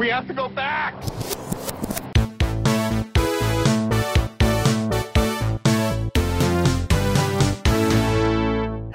We 0.00 0.08
have 0.08 0.26
to 0.28 0.32
go 0.32 0.48
back! 0.48 0.94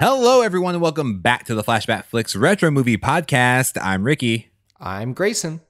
Hello, 0.00 0.42
everyone, 0.42 0.74
and 0.74 0.82
welcome 0.82 1.20
back 1.20 1.44
to 1.44 1.54
the 1.54 1.62
Flashback 1.62 2.06
Flicks 2.06 2.34
Retro 2.34 2.72
Movie 2.72 2.96
Podcast. 2.96 3.80
I'm 3.80 4.02
Ricky. 4.02 4.50
I'm 4.80 5.12
Grayson. 5.12 5.60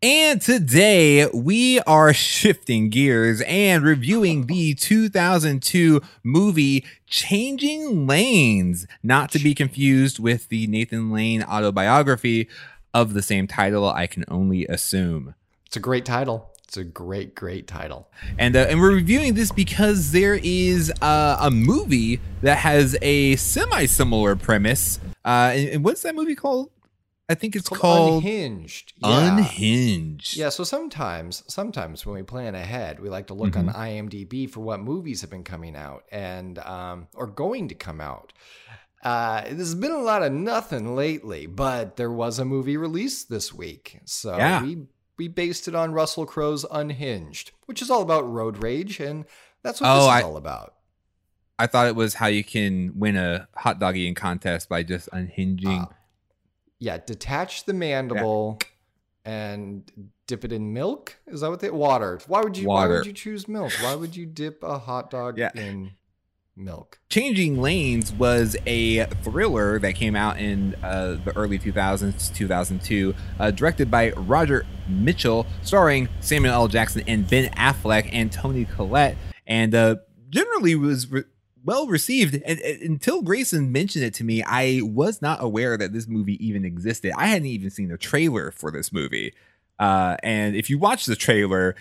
And 0.00 0.40
today 0.40 1.26
we 1.34 1.80
are 1.80 2.12
shifting 2.12 2.90
gears 2.90 3.40
and 3.48 3.82
reviewing 3.82 4.46
the 4.46 4.74
2002 4.74 6.02
movie 6.22 6.84
Changing 7.06 8.06
Lanes, 8.06 8.86
not 9.02 9.32
to 9.32 9.38
be 9.38 9.54
confused 9.54 10.18
with 10.18 10.50
the 10.50 10.66
Nathan 10.66 11.10
Lane 11.10 11.42
autobiography 11.42 12.48
of 12.94 13.12
the 13.12 13.20
same 13.22 13.46
title, 13.46 13.86
I 13.90 14.06
can 14.06 14.24
only 14.28 14.64
assume. 14.66 15.34
It's 15.66 15.76
a 15.76 15.80
great 15.80 16.04
title. 16.06 16.50
It's 16.66 16.76
a 16.78 16.84
great, 16.84 17.34
great 17.34 17.66
title. 17.66 18.08
And 18.38 18.56
uh, 18.56 18.66
and 18.68 18.80
we're 18.80 18.94
reviewing 18.94 19.34
this 19.34 19.52
because 19.52 20.12
there 20.12 20.38
is 20.42 20.90
uh, 21.02 21.36
a 21.40 21.50
movie 21.50 22.20
that 22.42 22.58
has 22.58 22.96
a 23.02 23.36
semi 23.36 23.84
similar 23.86 24.34
premise. 24.36 24.98
Uh, 25.24 25.52
and, 25.54 25.68
and 25.68 25.84
what's 25.84 26.02
that 26.02 26.14
movie 26.14 26.34
called? 26.34 26.70
I 27.28 27.34
think 27.34 27.56
it's, 27.56 27.70
It's 27.70 27.80
called 27.80 28.22
Unhinged. 28.22 28.92
Yeah. 28.98 29.36
Unhinged. 29.38 30.36
Yeah, 30.36 30.50
so 30.50 30.62
sometimes, 30.62 31.42
sometimes 31.48 32.04
when 32.04 32.16
we 32.16 32.22
plan 32.22 32.54
ahead, 32.54 33.00
we 33.00 33.08
like 33.08 33.28
to 33.28 33.34
look 33.34 33.54
Mm-hmm. 33.54 33.70
on 33.70 33.74
IMDb 33.74 34.48
for 34.50 34.60
what 34.60 34.80
movies 34.80 35.22
have 35.22 35.30
been 35.30 35.42
coming 35.44 35.74
out 35.74 36.04
and 36.12 36.58
um, 36.58 37.08
or 37.14 37.26
going 37.26 37.68
to 37.68 37.74
come 37.74 38.00
out. 38.00 38.32
Uh, 39.04 39.42
there's 39.50 39.74
been 39.74 39.90
a 39.90 39.98
lot 39.98 40.22
of 40.22 40.32
nothing 40.32 40.96
lately, 40.96 41.46
but 41.46 41.96
there 41.96 42.10
was 42.10 42.38
a 42.38 42.44
movie 42.44 42.76
released 42.78 43.28
this 43.28 43.52
week, 43.52 44.00
so 44.04 44.36
Yeah. 44.36 44.62
we 44.62 44.86
we 45.16 45.28
based 45.28 45.68
it 45.68 45.76
on 45.76 45.92
Russell 45.92 46.26
Crowe's 46.26 46.64
Unhinged, 46.72 47.52
which 47.66 47.80
is 47.80 47.88
all 47.90 48.02
about 48.02 48.28
road 48.28 48.56
rage, 48.58 48.98
and 48.98 49.24
that's 49.62 49.80
what 49.80 49.88
Oh, 49.90 49.94
this 49.94 50.02
is 50.04 50.08
I- 50.08 50.22
all 50.22 50.36
about. 50.36 50.74
I 51.56 51.68
thought 51.68 51.86
it 51.86 51.94
was 51.94 52.14
how 52.14 52.26
you 52.26 52.42
can 52.42 52.98
win 52.98 53.16
a 53.16 53.46
hot 53.54 53.78
dog 53.78 53.96
eating 53.96 54.14
contest 54.16 54.68
by 54.68 54.82
just 54.82 55.08
unhinging. 55.12 55.82
Uh, 55.82 55.86
yeah, 56.80 56.98
detach 56.98 57.64
the 57.64 57.72
mandible 57.74 58.58
and 59.24 59.88
dip 60.26 60.44
it 60.44 60.52
in 60.52 60.72
milk. 60.72 61.16
Is 61.28 61.42
that 61.42 61.50
what 61.50 61.60
they 61.60 61.70
water? 61.70 62.18
Why 62.26 62.40
would 62.40 62.56
you 62.56 62.66
why 62.66 62.88
would 62.88 63.06
you 63.06 63.12
choose 63.12 63.46
milk? 63.46 63.70
Why 63.82 63.94
would 63.94 64.16
you 64.16 64.26
dip 64.26 64.64
a 64.64 64.78
hot 64.80 65.10
dog 65.10 65.38
Yeah. 65.38 65.52
in 65.54 65.92
milk? 66.56 66.98
Changing 67.08 67.60
Lanes 67.60 68.12
was 68.12 68.56
a 68.66 69.04
thriller 69.22 69.78
that 69.78 69.94
came 69.94 70.16
out 70.16 70.38
in 70.38 70.74
uh, 70.82 71.18
the 71.24 71.32
early 71.36 71.58
2000s, 71.58 72.34
2002, 72.34 73.14
uh, 73.38 73.50
directed 73.50 73.90
by 73.90 74.10
Roger 74.12 74.66
Michell, 74.88 75.46
starring 75.62 76.08
Samuel 76.20 76.54
L. 76.54 76.68
Jackson 76.68 77.02
and 77.06 77.28
Ben 77.28 77.50
Affleck 77.52 78.08
and 78.12 78.30
Toni 78.32 78.64
Collette, 78.64 79.16
and 79.46 79.74
uh, 79.74 79.96
generally 80.30 80.74
was 80.74 81.10
re- 81.10 81.24
well 81.64 81.86
received. 81.86 82.34
And, 82.34 82.60
and 82.60 82.82
until 82.82 83.22
Grayson 83.22 83.72
mentioned 83.72 84.04
it 84.04 84.14
to 84.14 84.24
me, 84.24 84.42
I 84.42 84.80
was 84.82 85.22
not 85.22 85.42
aware 85.42 85.76
that 85.76 85.92
this 85.92 86.06
movie 86.06 86.44
even 86.46 86.64
existed. 86.64 87.12
I 87.16 87.26
hadn't 87.26 87.46
even 87.46 87.70
seen 87.70 87.88
the 87.88 87.98
trailer 87.98 88.50
for 88.50 88.70
this 88.70 88.92
movie. 88.92 89.34
Uh, 89.78 90.16
and 90.22 90.54
if 90.54 90.70
you 90.70 90.78
watch 90.78 91.06
the 91.06 91.16
trailer, 91.16 91.74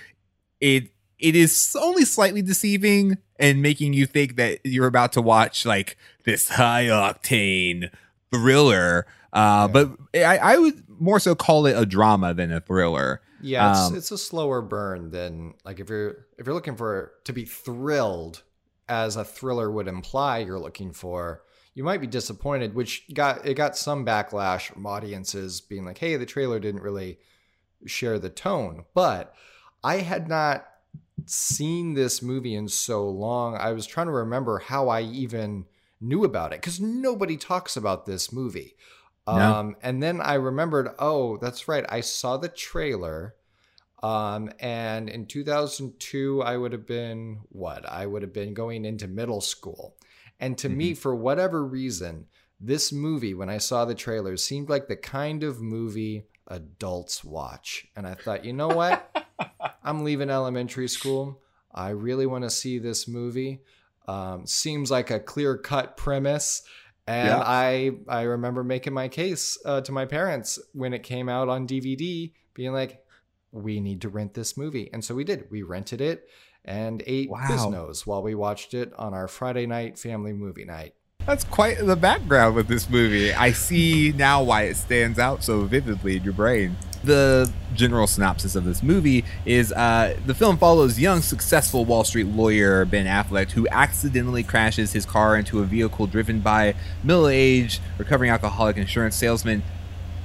it 0.59 0.92
it 1.23 1.35
is 1.37 1.75
only 1.79 2.03
slightly 2.03 2.41
deceiving 2.41 3.17
and 3.39 3.61
making 3.61 3.93
you 3.93 4.05
think 4.05 4.35
that 4.35 4.59
you're 4.65 4.87
about 4.87 5.13
to 5.13 5.21
watch 5.21 5.65
like 5.65 5.97
this 6.25 6.49
high 6.49 6.85
octane 6.85 7.89
thriller. 8.29 9.07
Uh, 9.31 9.67
But 9.69 9.91
I, 10.13 10.37
I 10.37 10.57
would 10.57 10.83
more 10.99 11.19
so 11.19 11.33
call 11.33 11.65
it 11.65 11.75
a 11.77 11.85
drama 11.85 12.33
than 12.33 12.51
a 12.51 12.59
thriller. 12.59 13.21
Yeah, 13.41 13.71
it's, 13.71 13.79
Um, 13.79 13.95
it's 13.95 14.11
a 14.11 14.17
slower 14.17 14.61
burn 14.61 15.11
than 15.11 15.53
like 15.65 15.79
if 15.79 15.89
you're 15.89 16.25
if 16.37 16.45
you're 16.45 16.53
looking 16.53 16.75
for 16.75 17.13
to 17.23 17.33
be 17.33 17.45
thrilled 17.45 18.43
as 18.89 19.15
a 19.15 19.23
thriller 19.23 19.71
would 19.71 19.87
imply 19.87 20.39
you're 20.39 20.59
looking 20.59 20.91
for. 20.91 21.41
You 21.73 21.83
might 21.83 22.01
be 22.01 22.07
disappointed, 22.07 22.75
which 22.75 23.05
got 23.13 23.45
it 23.45 23.55
got 23.55 23.75
some 23.77 24.05
backlash 24.05 24.71
from 24.71 24.85
audiences 24.85 25.61
being 25.61 25.85
like, 25.85 25.97
"Hey, 25.97 26.17
the 26.17 26.25
trailer 26.25 26.59
didn't 26.59 26.83
really 26.83 27.17
share 27.85 28.19
the 28.19 28.29
tone." 28.29 28.85
But 28.93 29.33
I 29.83 29.97
had 29.97 30.27
not 30.27 30.65
seen 31.25 31.93
this 31.93 32.21
movie 32.21 32.55
in 32.55 32.67
so 32.67 33.07
long. 33.07 33.55
I 33.55 33.71
was 33.71 33.85
trying 33.85 34.07
to 34.07 34.13
remember 34.13 34.59
how 34.59 34.89
I 34.89 35.01
even 35.01 35.65
knew 35.99 36.23
about 36.23 36.53
it 36.53 36.61
because 36.61 36.79
nobody 36.79 37.37
talks 37.37 37.75
about 37.77 38.05
this 38.05 38.31
movie. 38.31 38.75
No. 39.27 39.33
Um, 39.33 39.75
and 39.81 40.03
then 40.03 40.19
I 40.19 40.33
remembered, 40.33 40.89
oh, 40.99 41.37
that's 41.37 41.67
right. 41.67 41.85
I 41.87 42.01
saw 42.01 42.37
the 42.37 42.49
trailer. 42.49 43.35
Um, 44.01 44.51
and 44.59 45.09
in 45.09 45.27
2002, 45.27 46.41
I 46.41 46.57
would 46.57 46.73
have 46.73 46.85
been 46.85 47.39
what? 47.49 47.87
I 47.87 48.05
would 48.05 48.21
have 48.21 48.33
been 48.33 48.53
going 48.53 48.83
into 48.83 49.07
middle 49.07 49.39
school. 49.39 49.95
And 50.41 50.57
to 50.57 50.67
me, 50.67 50.93
for 50.93 51.15
whatever 51.15 51.63
reason, 51.63 52.25
this 52.59 52.91
movie, 52.91 53.33
when 53.33 53.49
I 53.49 53.59
saw 53.59 53.85
the 53.85 53.95
trailer, 53.95 54.35
seemed 54.35 54.67
like 54.67 54.89
the 54.89 54.97
kind 54.97 55.41
of 55.43 55.61
movie 55.61 56.25
adults 56.47 57.23
watch. 57.23 57.87
And 57.95 58.05
I 58.05 58.15
thought, 58.15 58.43
you 58.43 58.51
know 58.51 58.67
what? 58.67 59.22
I'm 59.83 60.03
leaving 60.03 60.29
elementary 60.29 60.87
school. 60.87 61.41
I 61.73 61.89
really 61.89 62.25
want 62.25 62.43
to 62.43 62.49
see 62.49 62.79
this 62.79 63.07
movie. 63.07 63.61
Um, 64.07 64.45
seems 64.45 64.91
like 64.91 65.09
a 65.11 65.19
clear 65.19 65.57
cut 65.57 65.97
premise. 65.97 66.61
And 67.07 67.27
Yeah. 67.27 67.41
I 67.43 67.91
I 68.07 68.21
remember 68.23 68.63
making 68.63 68.93
my 68.93 69.07
case 69.09 69.57
uh, 69.65 69.81
to 69.81 69.91
my 69.91 70.05
parents 70.05 70.59
when 70.73 70.93
it 70.93 71.03
came 71.03 71.27
out 71.27 71.49
on 71.49 71.67
DVD, 71.67 72.31
being 72.53 72.71
like, 72.73 73.03
"We 73.51 73.79
need 73.81 74.01
to 74.01 74.09
rent 74.09 74.33
this 74.33 74.55
movie," 74.55 74.89
and 74.93 75.03
so 75.03 75.13
we 75.15 75.23
did. 75.25 75.49
We 75.51 75.63
rented 75.63 75.99
it 75.99 76.27
and 76.63 77.03
ate 77.05 77.29
Wow. 77.29 77.39
Quiznos 77.45 78.05
while 78.07 78.23
we 78.23 78.35
watched 78.35 78.73
it 78.73 78.93
on 78.97 79.13
our 79.13 79.27
Friday 79.27 79.65
night 79.65 79.99
family 79.99 80.31
movie 80.31 80.63
night. 80.63 80.95
That's 81.25 81.45
quite 81.45 81.77
the 81.77 81.95
background 81.95 82.55
with 82.55 82.67
this 82.67 82.89
movie. 82.89 83.33
I 83.33 83.53
see 83.53 84.13
now 84.15 84.43
why 84.43 84.63
it 84.63 84.75
stands 84.75 85.17
out 85.17 85.41
so 85.41 85.61
vividly 85.61 86.17
in 86.17 86.23
your 86.23 86.33
brain. 86.33 86.75
The 87.01 87.49
general 87.73 88.07
synopsis 88.07 88.55
of 88.55 88.65
this 88.65 88.83
movie 88.83 89.23
is 89.45 89.71
uh, 89.71 90.17
the 90.25 90.35
film 90.35 90.57
follows 90.57 90.99
young, 90.99 91.21
successful 91.21 91.85
Wall 91.85 92.03
Street 92.03 92.27
lawyer 92.27 92.83
Ben 92.83 93.05
Affleck, 93.05 93.51
who 93.51 93.67
accidentally 93.69 94.43
crashes 94.43 94.91
his 94.91 95.05
car 95.05 95.37
into 95.37 95.59
a 95.59 95.65
vehicle 95.65 96.07
driven 96.07 96.41
by 96.41 96.75
middle 97.03 97.29
aged, 97.29 97.81
recovering 97.97 98.29
alcoholic 98.29 98.75
insurance 98.75 99.15
salesman 99.15 99.63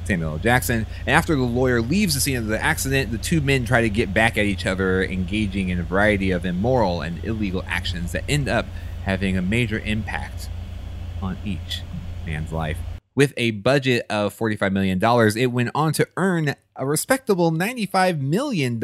Samuel 0.05 0.33
L. 0.33 0.39
Jackson. 0.39 0.87
And 1.07 1.11
after 1.11 1.37
the 1.37 1.43
lawyer 1.43 1.81
leaves 1.81 2.15
the 2.15 2.21
scene 2.21 2.37
of 2.37 2.47
the 2.47 2.61
accident, 2.61 3.13
the 3.13 3.19
two 3.19 3.41
men 3.41 3.65
try 3.65 3.83
to 3.83 3.91
get 3.91 4.13
back 4.13 4.37
at 4.37 4.47
each 4.47 4.67
other, 4.67 5.05
engaging 5.05 5.69
in 5.69 5.79
a 5.79 5.85
variety 5.85 6.33
of 6.33 6.45
immoral 6.45 7.03
and 7.03 7.25
illegal 7.25 7.63
actions 7.69 8.11
that 8.13 8.25
end 8.29 8.49
up 8.49 8.67
having 9.05 9.37
a 9.37 9.43
major 9.43 9.79
impact 9.81 10.49
on 11.23 11.37
each 11.45 11.83
man's 12.27 12.53
life. 12.53 12.79
With 13.15 13.35
a 13.37 13.53
budget 13.53 14.07
of 14.09 14.37
$45 14.37 14.73
million, 14.73 15.01
it 15.37 15.47
went 15.47 15.71
on 15.75 15.93
to 15.95 16.07
earn 16.17 16.55
a 16.77 16.87
respectable 16.87 17.51
$95 17.51 18.21
million 18.21 18.83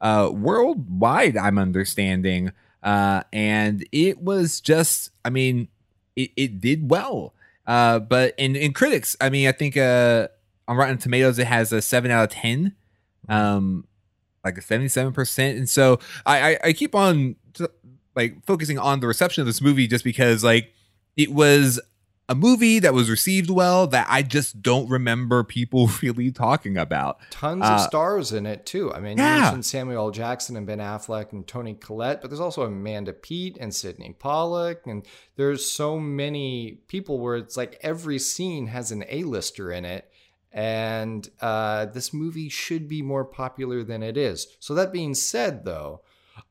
uh, 0.00 0.30
worldwide, 0.30 1.36
I'm 1.36 1.58
understanding. 1.58 2.52
Uh, 2.82 3.22
and 3.32 3.86
it 3.90 4.20
was 4.20 4.60
just, 4.60 5.10
I 5.24 5.30
mean, 5.30 5.68
it, 6.14 6.30
it 6.36 6.60
did 6.60 6.90
well. 6.90 7.34
Uh, 7.66 7.98
but 7.98 8.34
in, 8.36 8.54
in 8.54 8.72
critics, 8.72 9.16
I 9.20 9.30
mean, 9.30 9.48
I 9.48 9.52
think 9.52 9.76
uh, 9.76 10.28
on 10.68 10.76
Rotten 10.76 10.98
Tomatoes, 10.98 11.38
it 11.38 11.46
has 11.46 11.72
a 11.72 11.80
7 11.80 12.10
out 12.10 12.24
of 12.24 12.30
10, 12.30 12.74
um, 13.28 13.86
like 14.44 14.58
a 14.58 14.60
77%. 14.60 15.56
And 15.56 15.68
so 15.68 15.98
I, 16.26 16.52
I, 16.52 16.58
I 16.64 16.72
keep 16.74 16.94
on 16.94 17.36
like 18.14 18.44
focusing 18.44 18.78
on 18.78 19.00
the 19.00 19.06
reception 19.06 19.40
of 19.40 19.46
this 19.46 19.62
movie 19.62 19.86
just 19.86 20.04
because, 20.04 20.44
like, 20.44 20.73
it 21.16 21.32
was 21.32 21.80
a 22.26 22.34
movie 22.34 22.78
that 22.78 22.94
was 22.94 23.10
received 23.10 23.50
well 23.50 23.86
that 23.86 24.06
I 24.08 24.22
just 24.22 24.62
don't 24.62 24.88
remember 24.88 25.44
people 25.44 25.88
really 26.02 26.32
talking 26.32 26.78
about. 26.78 27.18
Tons 27.30 27.62
Uh, 27.62 27.74
of 27.74 27.80
stars 27.82 28.32
in 28.32 28.46
it 28.46 28.64
too. 28.64 28.90
I 28.94 29.00
mean, 29.00 29.18
you 29.18 29.24
mentioned 29.24 29.66
Samuel 29.66 30.06
L. 30.06 30.10
Jackson 30.10 30.56
and 30.56 30.66
Ben 30.66 30.78
Affleck 30.78 31.32
and 31.32 31.46
Toni 31.46 31.74
Collette, 31.74 32.22
but 32.22 32.30
there's 32.30 32.40
also 32.40 32.62
Amanda 32.62 33.12
Peet 33.12 33.58
and 33.60 33.74
Sydney 33.74 34.16
Pollack, 34.18 34.86
and 34.86 35.06
there's 35.36 35.70
so 35.70 35.98
many 36.00 36.80
people 36.88 37.20
where 37.20 37.36
it's 37.36 37.58
like 37.58 37.78
every 37.82 38.18
scene 38.18 38.68
has 38.68 38.90
an 38.90 39.04
A-lister 39.08 39.70
in 39.70 39.84
it. 39.84 40.10
And 40.50 41.28
uh, 41.40 41.86
this 41.86 42.14
movie 42.14 42.48
should 42.48 42.88
be 42.88 43.02
more 43.02 43.24
popular 43.24 43.82
than 43.82 44.02
it 44.04 44.16
is. 44.16 44.46
So 44.60 44.72
that 44.76 44.92
being 44.92 45.12
said, 45.14 45.64
though, 45.64 46.02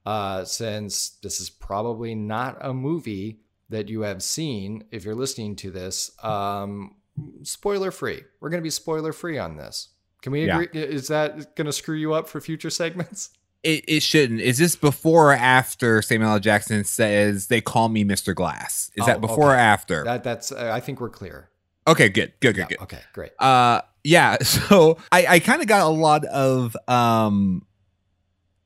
uh, 0.05 0.43
since 0.43 1.09
this 1.23 1.39
is 1.39 1.49
probably 1.49 2.13
not 2.13 2.57
a 2.59 2.73
movie 2.73 3.39
that 3.69 3.89
you 3.89 4.01
have 4.01 4.21
seen, 4.23 4.83
if 4.91 5.03
you're 5.05 5.15
listening 5.15 5.55
to 5.57 5.71
this, 5.71 6.11
um, 6.23 6.95
spoiler 7.43 7.91
free. 7.91 8.21
We're 8.39 8.49
going 8.49 8.61
to 8.61 8.63
be 8.63 8.69
spoiler 8.69 9.13
free 9.13 9.37
on 9.37 9.57
this. 9.57 9.89
Can 10.21 10.31
we 10.31 10.45
Yeah. 10.45 10.61
agree? 10.61 10.81
Is 10.81 11.07
that 11.07 11.55
going 11.55 11.65
to 11.65 11.73
screw 11.73 11.95
you 11.95 12.13
up 12.13 12.27
for 12.29 12.39
future 12.41 12.69
segments? 12.81 13.29
It, 13.63 13.85
it 13.87 14.03
shouldn't. 14.03 14.41
Is 14.41 14.57
this 14.57 14.75
before 14.75 15.31
or 15.31 15.35
after 15.35 16.01
Samuel 16.01 16.31
L. 16.31 16.39
Jackson 16.39 16.83
says 16.83 17.47
they 17.47 17.61
call 17.61 17.87
me 17.87 18.03
Mr. 18.03 18.35
Glass? 18.35 18.91
Is 18.95 19.03
Oh, 19.03 19.05
that 19.05 19.21
before 19.21 19.53
or 19.53 19.55
after? 19.55 20.03
That 20.03 20.23
that's. 20.23 20.51
Uh, 20.51 20.69
I 20.73 20.81
think 20.81 20.99
we're 20.99 21.09
clear. 21.09 21.49
okay, 21.87 22.09
good, 22.09 22.33
good, 22.41 22.55
good, 22.55 22.61
Yeah, 22.63 22.65
good. 22.67 22.81
Okay, 22.81 22.99
great. 23.13 23.31
Uh, 23.39 23.79
yeah, 24.03 24.37
so 24.43 24.97
I, 25.13 25.25
I 25.27 25.39
kind 25.39 25.61
of 25.61 25.67
got 25.69 25.83
a 25.87 25.89
lot 25.89 26.25
of 26.25 26.75
um 26.89 27.65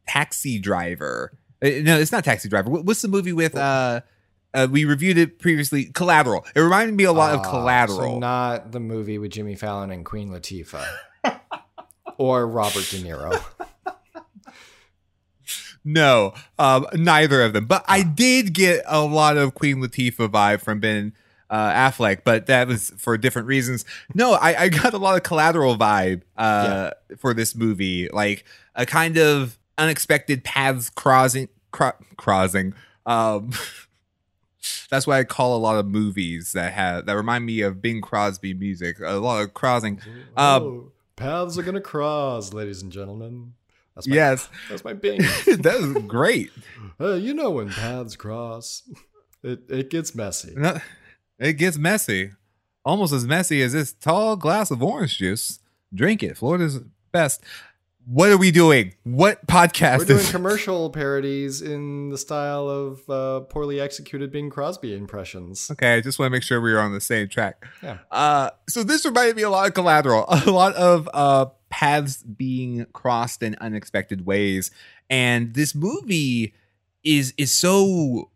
Taxi 0.07 0.57
Driver. 0.59 1.37
Uh, 1.63 1.69
No, 1.83 1.99
it's 1.99 2.11
not 2.11 2.23
Taxi 2.23 2.49
Driver. 2.49 2.69
What's 2.71 3.01
the 3.01 3.07
movie 3.07 3.33
with 3.33 3.55
uh, 3.55 4.01
uh 4.57 4.67
we 4.69 4.85
reviewed 4.85 5.17
it 5.17 5.39
previously? 5.39 5.85
Collateral. 5.85 6.45
It 6.55 6.59
reminded 6.59 6.95
me 6.95 7.03
a 7.03 7.13
lot 7.13 7.33
of 7.33 7.41
Ah, 7.41 7.49
Collateral. 7.49 7.97
So 7.97 8.19
not 8.19 8.71
the 8.71 8.79
movie 8.79 9.17
with 9.17 9.31
Jimmy 9.31 9.55
Fallon 9.55 9.91
and 9.91 10.05
Queen 10.05 10.29
Latifah. 10.29 10.85
or 12.17 12.47
Robert 12.47 12.85
De 12.89 12.97
Niro. 12.99 13.41
No, 15.83 16.33
um, 16.59 16.85
neither 16.93 17.41
of 17.41 17.53
them. 17.53 17.65
But 17.65 17.85
I 17.87 18.03
did 18.03 18.53
get 18.53 18.83
a 18.87 18.99
lot 19.05 19.37
of 19.37 19.53
Queen 19.55 19.77
Latifah 19.77 20.27
vibe 20.27 20.59
from 20.61 20.81
Ben 20.81 21.13
uh, 21.49 21.71
Affleck, 21.71 22.23
but 22.25 22.47
that 22.47 22.67
was 22.67 22.89
for 22.97 23.17
different 23.17 23.47
reasons. 23.47 23.85
No, 24.13 24.33
I, 24.33 24.63
I 24.63 24.69
got 24.69 24.93
a 24.93 24.97
lot 24.97 25.15
of 25.15 25.23
collateral 25.23 25.77
vibe 25.77 26.23
uh, 26.35 26.91
for 27.17 27.33
this 27.33 27.55
movie, 27.55 28.09
like 28.11 28.43
a 28.75 28.85
kind 28.85 29.17
of 29.17 29.57
unexpected 29.77 30.43
paths 30.43 30.89
crossing. 30.89 31.47
Cro- 31.71 31.93
crossing. 32.17 32.73
Um, 33.05 33.51
that's 34.89 35.05
why 35.07 35.19
I 35.19 35.23
call 35.23 35.55
a 35.55 35.59
lot 35.59 35.77
of 35.77 35.85
movies 35.85 36.51
that 36.53 36.73
have 36.73 37.05
that 37.05 37.13
remind 37.15 37.45
me 37.45 37.61
of 37.61 37.81
Bing 37.81 38.01
Crosby 38.01 38.53
music. 38.53 38.97
A 39.03 39.13
lot 39.15 39.41
of 39.41 39.53
crossing. 39.53 39.99
Um, 40.35 40.63
Oh, 40.63 40.91
paths 41.15 41.57
are 41.57 41.63
gonna 41.63 41.81
cross, 41.81 42.53
ladies 42.53 42.81
and 42.81 42.91
gentlemen. 42.91 43.53
That's 43.95 44.07
my, 44.07 44.15
Yes, 44.15 44.49
that's 44.69 44.83
my 44.83 44.93
bing. 44.93 45.21
that 45.47 45.77
was 45.79 46.03
great. 46.03 46.51
Uh, 46.99 47.13
you 47.13 47.31
know 47.31 47.51
when 47.51 47.69
paths 47.69 48.15
cross, 48.15 48.81
it 49.43 49.61
it 49.69 49.91
gets 49.91 50.15
messy. 50.15 50.53
No, 50.55 50.79
it 51.37 51.53
gets 51.53 51.77
messy. 51.77 52.31
Almost 52.83 53.13
as 53.13 53.27
messy 53.27 53.61
as 53.61 53.73
this 53.73 53.93
tall 53.93 54.35
glass 54.35 54.71
of 54.71 54.81
orange 54.81 55.19
juice. 55.19 55.59
Drink 55.93 56.23
it. 56.23 56.37
Florida's 56.37 56.79
best. 57.11 57.43
What 58.09 58.29
are 58.29 58.37
we 58.37 58.51
doing? 58.51 58.93
What 59.03 59.45
podcast 59.47 59.97
We're 59.97 60.05
doing 60.05 60.25
commercial 60.27 60.89
parodies 60.91 61.61
in 61.61 62.07
the 62.09 62.17
style 62.17 62.69
of 62.69 63.09
uh, 63.09 63.41
poorly 63.41 63.81
executed 63.81 64.31
Bing 64.31 64.49
Crosby 64.49 64.95
impressions. 64.95 65.69
Okay, 65.69 65.95
I 65.95 65.99
just 65.99 66.17
want 66.17 66.27
to 66.27 66.29
make 66.31 66.43
sure 66.43 66.61
we 66.61 66.71
are 66.71 66.79
on 66.79 66.93
the 66.93 67.01
same 67.01 67.27
track. 67.27 67.65
Yeah. 67.83 67.97
Uh, 68.09 68.51
so 68.69 68.83
this 68.83 69.03
reminded 69.05 69.35
me 69.35 69.41
a 69.41 69.49
lot 69.49 69.67
of 69.67 69.73
collateral, 69.73 70.23
a 70.29 70.49
lot 70.49 70.73
of 70.75 71.09
uh, 71.13 71.47
paths 71.69 72.23
being 72.23 72.85
crossed 72.93 73.43
in 73.43 73.57
unexpected 73.59 74.25
ways, 74.25 74.71
and 75.09 75.53
this 75.53 75.75
movie 75.75 76.53
is 77.03 77.33
is 77.37 77.51
so 77.51 78.31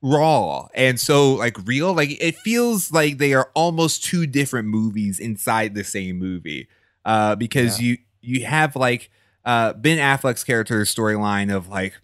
raw 0.00 0.66
and 0.74 0.98
so 0.98 1.34
like 1.34 1.58
real. 1.66 1.92
Like 1.92 2.16
it 2.22 2.36
feels 2.36 2.90
like 2.90 3.18
they 3.18 3.34
are 3.34 3.50
almost 3.52 4.02
two 4.02 4.26
different 4.26 4.68
movies 4.68 5.18
inside 5.18 5.74
the 5.74 5.84
same 5.84 6.18
movie, 6.18 6.68
uh, 7.04 7.34
because 7.34 7.78
Yeah. 7.82 7.88
you 7.90 7.98
you 8.24 8.46
have 8.46 8.76
like 8.76 9.10
uh, 9.44 9.74
Ben 9.74 9.98
Affleck's 9.98 10.44
character's 10.44 10.94
storyline 10.94 11.54
of 11.54 11.68
like 11.68 11.94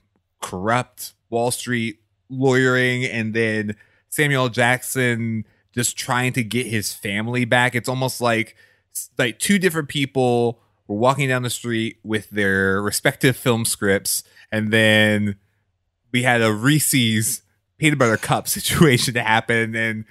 corrupt 0.41 1.15
Wall 1.31 1.51
Street 1.51 2.01
lawyering, 2.29 3.05
and 3.05 3.35
then 3.35 3.77
Samuel 4.09 4.49
Jackson 4.49 5.45
just 5.73 5.97
trying 5.97 6.33
to 6.35 6.45
get 6.45 6.67
his 6.67 6.93
family 6.93 7.45
back. 7.45 7.75
It's 7.75 7.89
almost 7.89 8.21
like 8.21 8.57
like 9.19 9.39
two 9.39 9.59
different 9.59 9.89
people 9.89 10.61
were 10.87 10.97
walking 10.97 11.29
down 11.29 11.43
the 11.43 11.51
street 11.51 11.99
with 12.03 12.29
their 12.31 12.83
respective 12.83 13.37
film 13.37 13.65
scripts, 13.65 14.23
and 14.53 14.73
then 14.73 15.37
we 16.13 16.23
had 16.23 16.43
a 16.43 16.53
Reese's 16.53 17.43
peanut 17.79 17.99
butter 17.99 18.17
cup 18.17 18.49
situation 18.49 19.15
to 19.15 19.23
happen, 19.23 19.75
and 19.75 20.05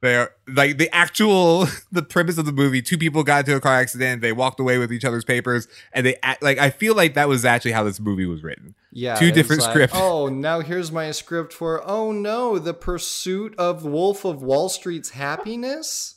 they're 0.00 0.30
like 0.48 0.78
the 0.78 0.94
actual 0.94 1.66
the 1.92 2.02
premise 2.02 2.38
of 2.38 2.46
the 2.46 2.52
movie. 2.52 2.82
Two 2.82 2.98
people 2.98 3.22
got 3.22 3.40
into 3.40 3.56
a 3.56 3.60
car 3.60 3.74
accident. 3.74 4.22
They 4.22 4.32
walked 4.32 4.60
away 4.60 4.78
with 4.78 4.92
each 4.92 5.04
other's 5.04 5.24
papers, 5.24 5.68
and 5.92 6.06
they 6.06 6.16
act 6.22 6.42
like 6.42 6.58
I 6.58 6.70
feel 6.70 6.94
like 6.94 7.14
that 7.14 7.28
was 7.28 7.44
actually 7.44 7.72
how 7.72 7.84
this 7.84 8.00
movie 8.00 8.26
was 8.26 8.42
written. 8.42 8.74
Yeah, 8.92 9.14
Two 9.16 9.30
different 9.30 9.62
like, 9.62 9.70
scripts. 9.70 9.96
Oh, 10.00 10.28
now 10.28 10.60
here's 10.60 10.90
my 10.90 11.10
script 11.10 11.52
for 11.52 11.82
oh 11.86 12.12
no, 12.12 12.58
the 12.58 12.74
pursuit 12.74 13.54
of 13.58 13.84
Wolf 13.84 14.24
of 14.24 14.42
Wall 14.42 14.68
Street's 14.68 15.10
happiness. 15.10 16.14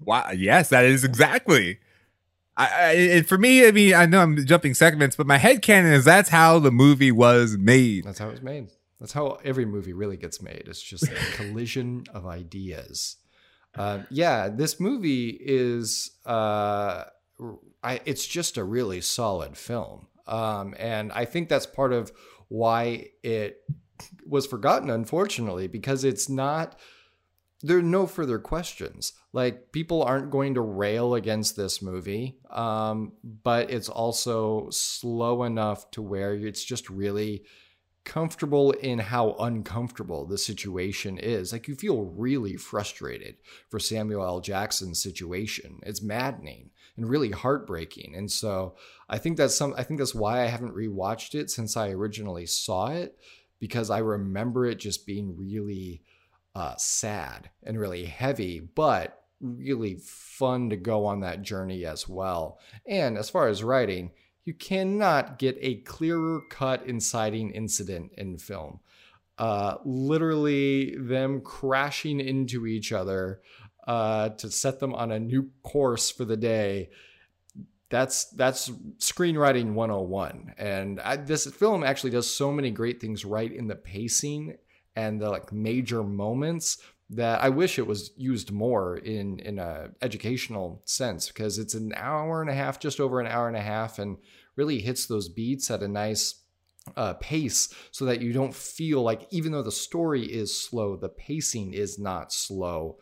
Wow. 0.00 0.30
Yes, 0.34 0.68
that 0.68 0.84
is 0.84 1.04
exactly. 1.04 1.78
I, 2.56 3.16
I 3.18 3.22
for 3.22 3.36
me, 3.36 3.66
I 3.66 3.70
mean, 3.70 3.94
I 3.94 4.06
know 4.06 4.20
I'm 4.20 4.44
jumping 4.46 4.74
segments, 4.74 5.16
but 5.16 5.26
my 5.26 5.36
head 5.36 5.60
canon 5.60 5.92
is 5.92 6.04
that's 6.04 6.30
how 6.30 6.58
the 6.58 6.70
movie 6.70 7.12
was 7.12 7.56
made. 7.58 8.04
That's 8.04 8.18
how 8.18 8.28
it 8.28 8.32
was 8.32 8.42
made. 8.42 8.68
That's 9.00 9.12
how 9.12 9.38
every 9.44 9.66
movie 9.66 9.92
really 9.92 10.16
gets 10.16 10.40
made. 10.40 10.64
It's 10.66 10.82
just 10.82 11.04
a 11.04 11.14
collision 11.36 12.04
of 12.12 12.26
ideas. 12.26 13.16
Uh, 13.74 14.00
yeah, 14.10 14.48
this 14.48 14.80
movie 14.80 15.30
is. 15.40 16.12
Uh, 16.24 17.04
I, 17.82 18.00
it's 18.06 18.26
just 18.26 18.56
a 18.56 18.64
really 18.64 19.02
solid 19.02 19.56
film, 19.56 20.06
um, 20.26 20.74
and 20.78 21.12
I 21.12 21.26
think 21.26 21.48
that's 21.48 21.66
part 21.66 21.92
of 21.92 22.10
why 22.48 23.08
it 23.22 23.60
was 24.26 24.46
forgotten, 24.46 24.88
unfortunately, 24.88 25.66
because 25.66 26.04
it's 26.04 26.28
not. 26.28 26.78
There 27.62 27.78
are 27.78 27.82
no 27.82 28.06
further 28.06 28.38
questions. 28.38 29.12
Like 29.32 29.72
people 29.72 30.02
aren't 30.02 30.30
going 30.30 30.54
to 30.54 30.60
rail 30.60 31.14
against 31.14 31.56
this 31.56 31.82
movie, 31.82 32.38
um, 32.50 33.12
but 33.22 33.70
it's 33.70 33.88
also 33.88 34.68
slow 34.70 35.42
enough 35.42 35.90
to 35.92 36.02
where 36.02 36.34
it's 36.34 36.64
just 36.64 36.88
really 36.88 37.44
comfortable 38.06 38.70
in 38.70 38.98
how 38.98 39.32
uncomfortable 39.40 40.24
the 40.24 40.38
situation 40.38 41.18
is. 41.18 41.52
Like 41.52 41.68
you 41.68 41.74
feel 41.74 42.04
really 42.04 42.56
frustrated 42.56 43.36
for 43.68 43.78
Samuel 43.78 44.24
L. 44.24 44.40
Jackson's 44.40 45.02
situation. 45.02 45.80
It's 45.82 46.00
maddening 46.00 46.70
and 46.96 47.10
really 47.10 47.32
heartbreaking. 47.32 48.14
And 48.16 48.30
so 48.30 48.76
I 49.08 49.18
think 49.18 49.36
that's 49.36 49.54
some 49.54 49.74
I 49.76 49.82
think 49.82 49.98
that's 49.98 50.14
why 50.14 50.42
I 50.42 50.46
haven't 50.46 50.74
rewatched 50.74 51.34
it 51.34 51.50
since 51.50 51.76
I 51.76 51.90
originally 51.90 52.46
saw 52.46 52.86
it 52.86 53.18
because 53.58 53.90
I 53.90 53.98
remember 53.98 54.64
it 54.64 54.78
just 54.78 55.04
being 55.04 55.36
really 55.36 56.02
uh, 56.54 56.76
sad 56.76 57.50
and 57.64 57.78
really 57.78 58.06
heavy, 58.06 58.60
but 58.60 59.24
really 59.40 59.96
fun 59.96 60.70
to 60.70 60.76
go 60.76 61.04
on 61.04 61.20
that 61.20 61.42
journey 61.42 61.84
as 61.84 62.08
well. 62.08 62.58
And 62.86 63.18
as 63.18 63.28
far 63.28 63.48
as 63.48 63.62
writing, 63.62 64.12
you 64.46 64.54
cannot 64.54 65.38
get 65.38 65.58
a 65.60 65.74
clearer 65.78 66.40
cut 66.48 66.86
inciting 66.86 67.50
incident 67.50 68.12
in 68.16 68.38
film. 68.38 68.78
Uh, 69.36 69.76
literally, 69.84 70.96
them 70.96 71.42
crashing 71.42 72.20
into 72.20 72.64
each 72.64 72.92
other 72.92 73.42
uh, 73.86 74.30
to 74.30 74.50
set 74.50 74.78
them 74.78 74.94
on 74.94 75.10
a 75.10 75.18
new 75.18 75.50
course 75.62 76.10
for 76.10 76.24
the 76.24 76.36
day. 76.36 76.88
That's 77.90 78.26
that's 78.30 78.70
screenwriting 78.98 79.74
101, 79.74 80.54
and 80.58 81.00
I, 81.00 81.16
this 81.16 81.46
film 81.46 81.84
actually 81.84 82.10
does 82.10 82.32
so 82.32 82.50
many 82.50 82.70
great 82.70 83.00
things 83.00 83.24
right 83.24 83.52
in 83.52 83.68
the 83.68 83.76
pacing 83.76 84.56
and 84.96 85.20
the 85.20 85.28
like 85.28 85.52
major 85.52 86.02
moments 86.02 86.78
that 87.10 87.42
I 87.42 87.48
wish 87.50 87.78
it 87.78 87.86
was 87.86 88.10
used 88.16 88.50
more 88.50 88.96
in 88.96 89.38
in 89.40 89.58
a 89.58 89.90
educational 90.02 90.82
sense 90.84 91.28
because 91.28 91.58
it's 91.58 91.74
an 91.74 91.92
hour 91.96 92.40
and 92.40 92.50
a 92.50 92.54
half, 92.54 92.80
just 92.80 93.00
over 93.00 93.20
an 93.20 93.26
hour 93.26 93.46
and 93.48 93.56
a 93.56 93.62
half, 93.62 93.98
and 93.98 94.18
really 94.56 94.80
hits 94.80 95.06
those 95.06 95.28
beats 95.28 95.70
at 95.70 95.82
a 95.82 95.88
nice 95.88 96.42
uh, 96.96 97.14
pace 97.14 97.72
so 97.90 98.04
that 98.04 98.20
you 98.20 98.32
don't 98.32 98.54
feel 98.54 99.02
like 99.02 99.26
even 99.30 99.52
though 99.52 99.62
the 99.62 99.72
story 99.72 100.22
is 100.22 100.56
slow, 100.58 100.96
the 100.96 101.08
pacing 101.08 101.74
is 101.74 101.98
not 101.98 102.32
slow 102.32 102.98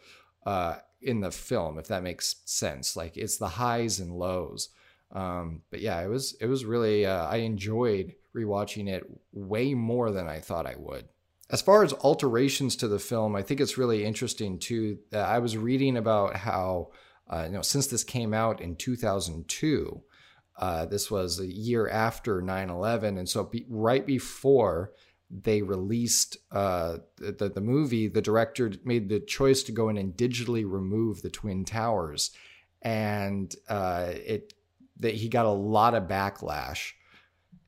uh, 0.47 0.77
in 1.03 1.21
the 1.21 1.31
film, 1.31 1.79
if 1.79 1.89
that 1.89 2.03
makes 2.03 2.37
sense. 2.45 2.97
Like 2.97 3.17
it's 3.17 3.39
the 3.39 3.49
highs 3.49 4.01
and 4.01 4.13
lows. 4.13 4.71
Um, 5.13 5.63
but 5.71 5.81
yeah, 5.81 6.01
it 6.03 6.09
was 6.09 6.37
it 6.41 6.47
was 6.47 6.65
really 6.65 7.07
uh, 7.07 7.27
I 7.27 7.37
enjoyed 7.37 8.15
rewatching 8.37 8.89
it 8.89 9.05
way 9.33 9.75
more 9.75 10.11
than 10.11 10.29
I 10.29 10.41
thought 10.41 10.67
I 10.67 10.75
would. 10.77 11.09
As 11.51 11.61
far 11.61 11.85
as 11.85 11.93
alterations 11.93 12.75
to 12.77 12.89
the 12.89 12.99
film, 12.99 13.37
I 13.37 13.43
think 13.43 13.61
it's 13.61 13.77
really 13.77 14.05
interesting 14.05 14.59
too. 14.59 14.99
That 15.11 15.29
I 15.29 15.39
was 15.39 15.57
reading 15.57 15.97
about 15.97 16.37
how 16.37 16.91
uh, 17.29 17.45
you 17.47 17.53
know 17.53 17.63
since 17.63 17.87
this 17.87 18.05
came 18.05 18.33
out 18.33 18.61
in 18.61 18.77
2002, 18.77 20.03
uh, 20.59 20.87
this 20.87 21.11
was 21.11 21.41
a 21.41 21.47
year 21.47 21.89
after 21.89 22.41
9/11, 22.41 23.19
and 23.19 23.29
so 23.29 23.45
be, 23.45 23.67
right 23.69 24.07
before 24.07 24.93
they 25.31 25.63
released 25.63 26.39
uh, 26.51 26.99
the 27.17 27.51
the 27.55 27.61
movie, 27.61 28.09
the 28.09 28.23
director 28.23 28.73
made 28.85 29.09
the 29.09 29.21
choice 29.21 29.63
to 29.65 29.73
go 29.73 29.89
in 29.91 29.99
and 29.99 30.17
digitally 30.17 30.65
remove 30.67 31.21
the 31.21 31.31
twin 31.31 31.65
towers, 31.65 32.31
and 32.81 33.55
uh, 33.69 34.13
it 34.13 34.55
that 35.01 35.15
he 35.15 35.29
got 35.29 35.45
a 35.45 35.51
lot 35.51 35.95
of 35.95 36.05
backlash 36.05 36.93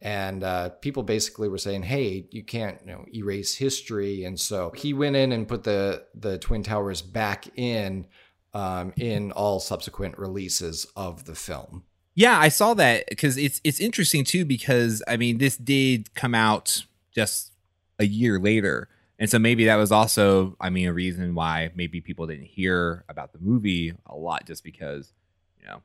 and 0.01 0.45
uh, 0.45 0.71
people 0.81 1.03
basically 1.03 1.49
were 1.49 1.59
saying, 1.59 1.85
"Hey, 1.85 2.29
you 2.31 2.45
can't 2.45 2.79
you 2.85 2.93
know, 2.93 3.05
erase 3.15 3.57
history." 3.57 4.25
And 4.25 4.39
so 4.39 4.73
he 4.77 4.93
went 4.93 5.17
in 5.17 5.33
and 5.33 5.49
put 5.49 5.65
the 5.65 6.05
the 6.15 6.39
twin 6.39 6.63
towers 6.63 7.03
back 7.03 7.47
in 7.57 8.07
um, 8.55 8.93
in 8.97 9.33
all 9.33 9.61
subsequent 9.61 10.19
releases 10.19 10.87
of 10.97 11.25
the 11.25 11.35
film. 11.35 11.85
Yeah, 12.15 12.39
I 12.39 12.49
saw 12.49 12.75
that 12.75 13.09
because 13.09 13.37
it's 13.37 13.61
it's 13.65 13.81
interesting 13.81 14.25
too 14.25 14.45
because 14.45 15.03
I 15.07 15.17
mean 15.17 15.39
this 15.39 15.57
did 15.57 16.15
come 16.15 16.35
out 16.35 16.85
just 17.13 17.53
a 17.99 18.07
year 18.07 18.39
later 18.39 18.89
and 19.19 19.31
so 19.31 19.39
maybe 19.39 19.65
that 19.65 19.77
was 19.77 19.91
also, 19.91 20.57
I 20.61 20.71
mean, 20.71 20.89
a 20.89 20.93
reason 20.93 21.35
why 21.35 21.71
maybe 21.75 22.01
people 22.01 22.27
didn't 22.27 22.47
hear 22.47 23.05
about 23.09 23.33
the 23.33 23.39
movie 23.39 23.95
a 24.05 24.15
lot, 24.15 24.47
just 24.47 24.63
because, 24.63 25.13
you 25.61 25.67
know, 25.67 25.83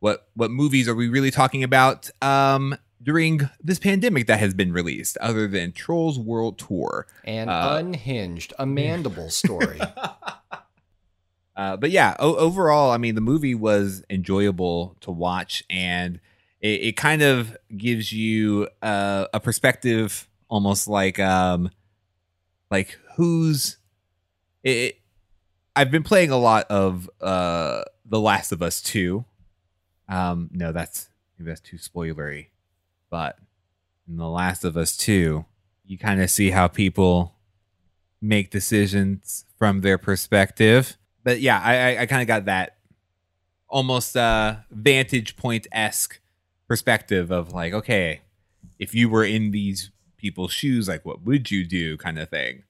what 0.00 0.28
what 0.34 0.50
movies 0.50 0.88
are 0.88 0.94
we 0.94 1.08
really 1.08 1.30
talking 1.30 1.62
about 1.62 2.10
um, 2.22 2.76
during 3.02 3.48
this 3.62 3.78
pandemic 3.78 4.26
that 4.26 4.38
has 4.40 4.54
been 4.54 4.72
released, 4.72 5.16
other 5.18 5.46
than 5.46 5.72
Trolls 5.72 6.18
World 6.18 6.58
Tour 6.58 7.06
and 7.24 7.50
uh, 7.50 7.76
Unhinged, 7.78 8.52
a 8.58 8.66
Mandible 8.66 9.30
story. 9.30 9.80
uh, 11.56 11.76
but 11.76 11.90
yeah, 11.90 12.16
o- 12.18 12.36
overall, 12.36 12.90
I 12.90 12.96
mean, 12.96 13.14
the 13.14 13.20
movie 13.20 13.54
was 13.54 14.04
enjoyable 14.10 14.96
to 15.00 15.10
watch, 15.10 15.62
and 15.68 16.20
it, 16.60 16.80
it 16.82 16.96
kind 16.96 17.22
of 17.22 17.56
gives 17.76 18.12
you 18.12 18.68
uh, 18.82 19.26
a 19.32 19.40
perspective, 19.40 20.28
almost 20.48 20.88
like 20.88 21.18
um, 21.18 21.70
like 22.70 22.98
who's 23.16 23.76
it. 24.62 24.98
I've 25.74 25.90
been 25.90 26.02
playing 26.02 26.30
a 26.30 26.38
lot 26.38 26.64
of 26.70 27.10
uh, 27.20 27.82
The 28.06 28.18
Last 28.18 28.50
of 28.50 28.62
Us 28.62 28.80
2. 28.80 29.26
Um, 30.08 30.48
no, 30.50 30.72
that's 30.72 31.10
maybe 31.38 31.50
that's 31.50 31.60
too 31.60 31.76
spoilery. 31.76 32.46
But 33.10 33.38
in 34.08 34.16
The 34.16 34.28
Last 34.28 34.64
of 34.64 34.76
Us 34.76 34.96
2, 34.96 35.44
you 35.84 35.98
kind 35.98 36.20
of 36.20 36.30
see 36.30 36.50
how 36.50 36.68
people 36.68 37.34
make 38.20 38.50
decisions 38.50 39.44
from 39.56 39.80
their 39.80 39.98
perspective. 39.98 40.96
But 41.22 41.40
yeah, 41.40 41.60
I, 41.62 42.02
I, 42.02 42.06
kind 42.06 42.22
of 42.22 42.28
got 42.28 42.44
that 42.46 42.76
almost 43.68 44.16
uh, 44.16 44.56
vantage 44.70 45.36
point 45.36 45.66
esque 45.72 46.20
perspective 46.68 47.30
of 47.30 47.52
like, 47.52 47.72
okay, 47.72 48.22
if 48.78 48.94
you 48.94 49.08
were 49.08 49.24
in 49.24 49.50
these 49.50 49.90
people's 50.16 50.52
shoes, 50.52 50.88
like 50.88 51.04
what 51.04 51.22
would 51.22 51.50
you 51.50 51.64
do, 51.64 51.96
kind 51.96 52.18
of 52.18 52.28
thing. 52.28 52.62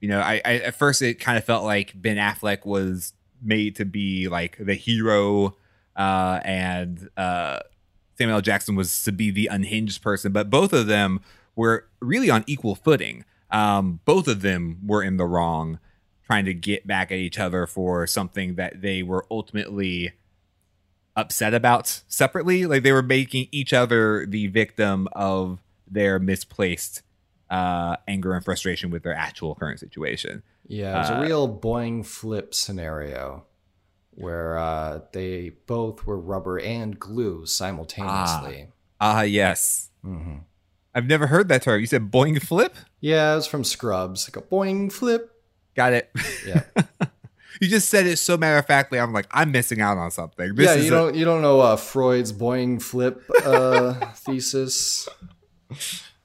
You 0.00 0.08
know, 0.08 0.20
I, 0.20 0.40
I 0.44 0.54
at 0.58 0.74
first 0.76 1.02
it 1.02 1.14
kind 1.14 1.36
of 1.36 1.44
felt 1.44 1.64
like 1.64 2.00
Ben 2.00 2.16
Affleck 2.16 2.64
was 2.64 3.12
made 3.42 3.76
to 3.76 3.84
be 3.84 4.28
like 4.28 4.56
the 4.58 4.74
hero, 4.74 5.56
uh, 5.96 6.40
and 6.44 7.08
uh, 7.16 7.60
Samuel 8.18 8.36
L. 8.36 8.42
Jackson 8.42 8.74
was 8.74 9.04
to 9.04 9.12
be 9.12 9.30
the 9.30 9.46
unhinged 9.46 10.02
person, 10.02 10.32
but 10.32 10.50
both 10.50 10.72
of 10.72 10.88
them 10.88 11.20
were 11.54 11.86
really 12.00 12.28
on 12.28 12.42
equal 12.48 12.74
footing. 12.74 13.24
Um, 13.50 14.00
both 14.04 14.26
of 14.26 14.42
them 14.42 14.78
were 14.84 15.02
in 15.04 15.16
the 15.16 15.24
wrong, 15.24 15.78
trying 16.26 16.44
to 16.44 16.54
get 16.54 16.86
back 16.86 17.12
at 17.12 17.18
each 17.18 17.38
other 17.38 17.66
for 17.66 18.06
something 18.06 18.56
that 18.56 18.82
they 18.82 19.04
were 19.04 19.24
ultimately 19.30 20.12
upset 21.16 21.54
about 21.54 22.02
separately. 22.08 22.66
Like 22.66 22.82
they 22.82 22.92
were 22.92 23.02
making 23.02 23.48
each 23.52 23.72
other 23.72 24.26
the 24.26 24.48
victim 24.48 25.08
of 25.12 25.60
their 25.88 26.18
misplaced 26.18 27.02
uh, 27.50 27.96
anger 28.06 28.34
and 28.34 28.44
frustration 28.44 28.90
with 28.90 29.04
their 29.04 29.14
actual 29.14 29.54
current 29.54 29.78
situation. 29.78 30.42
Yeah, 30.66 30.96
it 30.96 30.98
was 30.98 31.10
uh, 31.10 31.14
a 31.14 31.20
real 31.22 31.58
boing 31.58 32.04
flip 32.04 32.52
scenario 32.52 33.44
where 34.18 34.58
uh, 34.58 35.00
they 35.12 35.50
both 35.66 36.04
were 36.04 36.18
rubber 36.18 36.58
and 36.58 36.98
glue 36.98 37.46
simultaneously. 37.46 38.66
Ah, 39.00 39.18
uh, 39.18 39.22
yes. 39.22 39.90
Mm-hmm. 40.04 40.38
I've 40.94 41.06
never 41.06 41.28
heard 41.28 41.48
that 41.48 41.62
term. 41.62 41.80
You 41.80 41.86
said 41.86 42.10
boing 42.10 42.42
flip? 42.42 42.74
Yeah, 43.00 43.32
it 43.32 43.36
was 43.36 43.46
from 43.46 43.62
Scrubs. 43.62 44.28
Like 44.28 44.36
a 44.36 44.46
boing 44.46 44.92
flip. 44.92 45.30
Got 45.76 45.92
it. 45.92 46.10
Yeah. 46.44 46.64
you 47.60 47.68
just 47.68 47.88
said 47.88 48.06
it 48.06 48.16
so 48.16 48.36
matter 48.36 48.58
of 48.58 48.66
factly. 48.66 48.98
I'm 48.98 49.12
like, 49.12 49.26
I'm 49.30 49.52
missing 49.52 49.80
out 49.80 49.96
on 49.98 50.10
something. 50.10 50.56
This 50.56 50.66
yeah, 50.66 50.82
you 50.82 50.90
don't 50.90 51.14
you 51.14 51.24
don't 51.24 51.40
know 51.40 51.60
uh, 51.60 51.76
Freud's 51.76 52.32
boing 52.32 52.82
flip 52.82 53.22
uh, 53.44 53.94
thesis. 54.14 55.08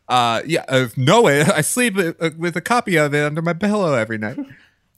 Uh, 0.08 0.42
yeah, 0.48 0.66
uh, 0.68 0.88
no 0.98 1.22
way. 1.22 1.42
I 1.42 1.62
sleep 1.62 1.96
uh, 1.96 2.32
with 2.36 2.58
a 2.58 2.62
copy 2.62 2.96
of 2.96 3.14
it 3.14 3.24
under 3.24 3.44
my 3.44 3.54
pillow 3.54 3.94
every 3.94 4.18
night. 4.18 4.40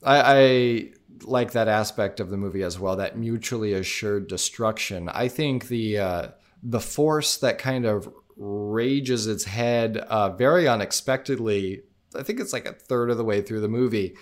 I, 0.02 0.22
I 0.24 0.88
like 1.24 1.52
that 1.52 1.68
aspect 1.68 2.20
of 2.20 2.30
the 2.30 2.36
movie 2.36 2.62
as 2.62 2.78
well, 2.78 2.96
that 2.96 3.18
mutually 3.18 3.72
assured 3.72 4.28
destruction. 4.28 5.08
I 5.08 5.28
think 5.28 5.68
the 5.68 5.98
uh, 5.98 6.28
the 6.62 6.80
force 6.80 7.36
that 7.38 7.58
kind 7.58 7.84
of 7.84 8.12
rages 8.36 9.26
its 9.26 9.44
head 9.44 9.96
uh, 9.96 10.30
very 10.30 10.68
unexpectedly. 10.68 11.82
I 12.14 12.22
think 12.22 12.40
it's 12.40 12.52
like 12.52 12.66
a 12.66 12.72
third 12.72 13.10
of 13.10 13.16
the 13.16 13.24
way 13.24 13.42
through 13.42 13.60
the 13.60 13.68
movie. 13.68 14.16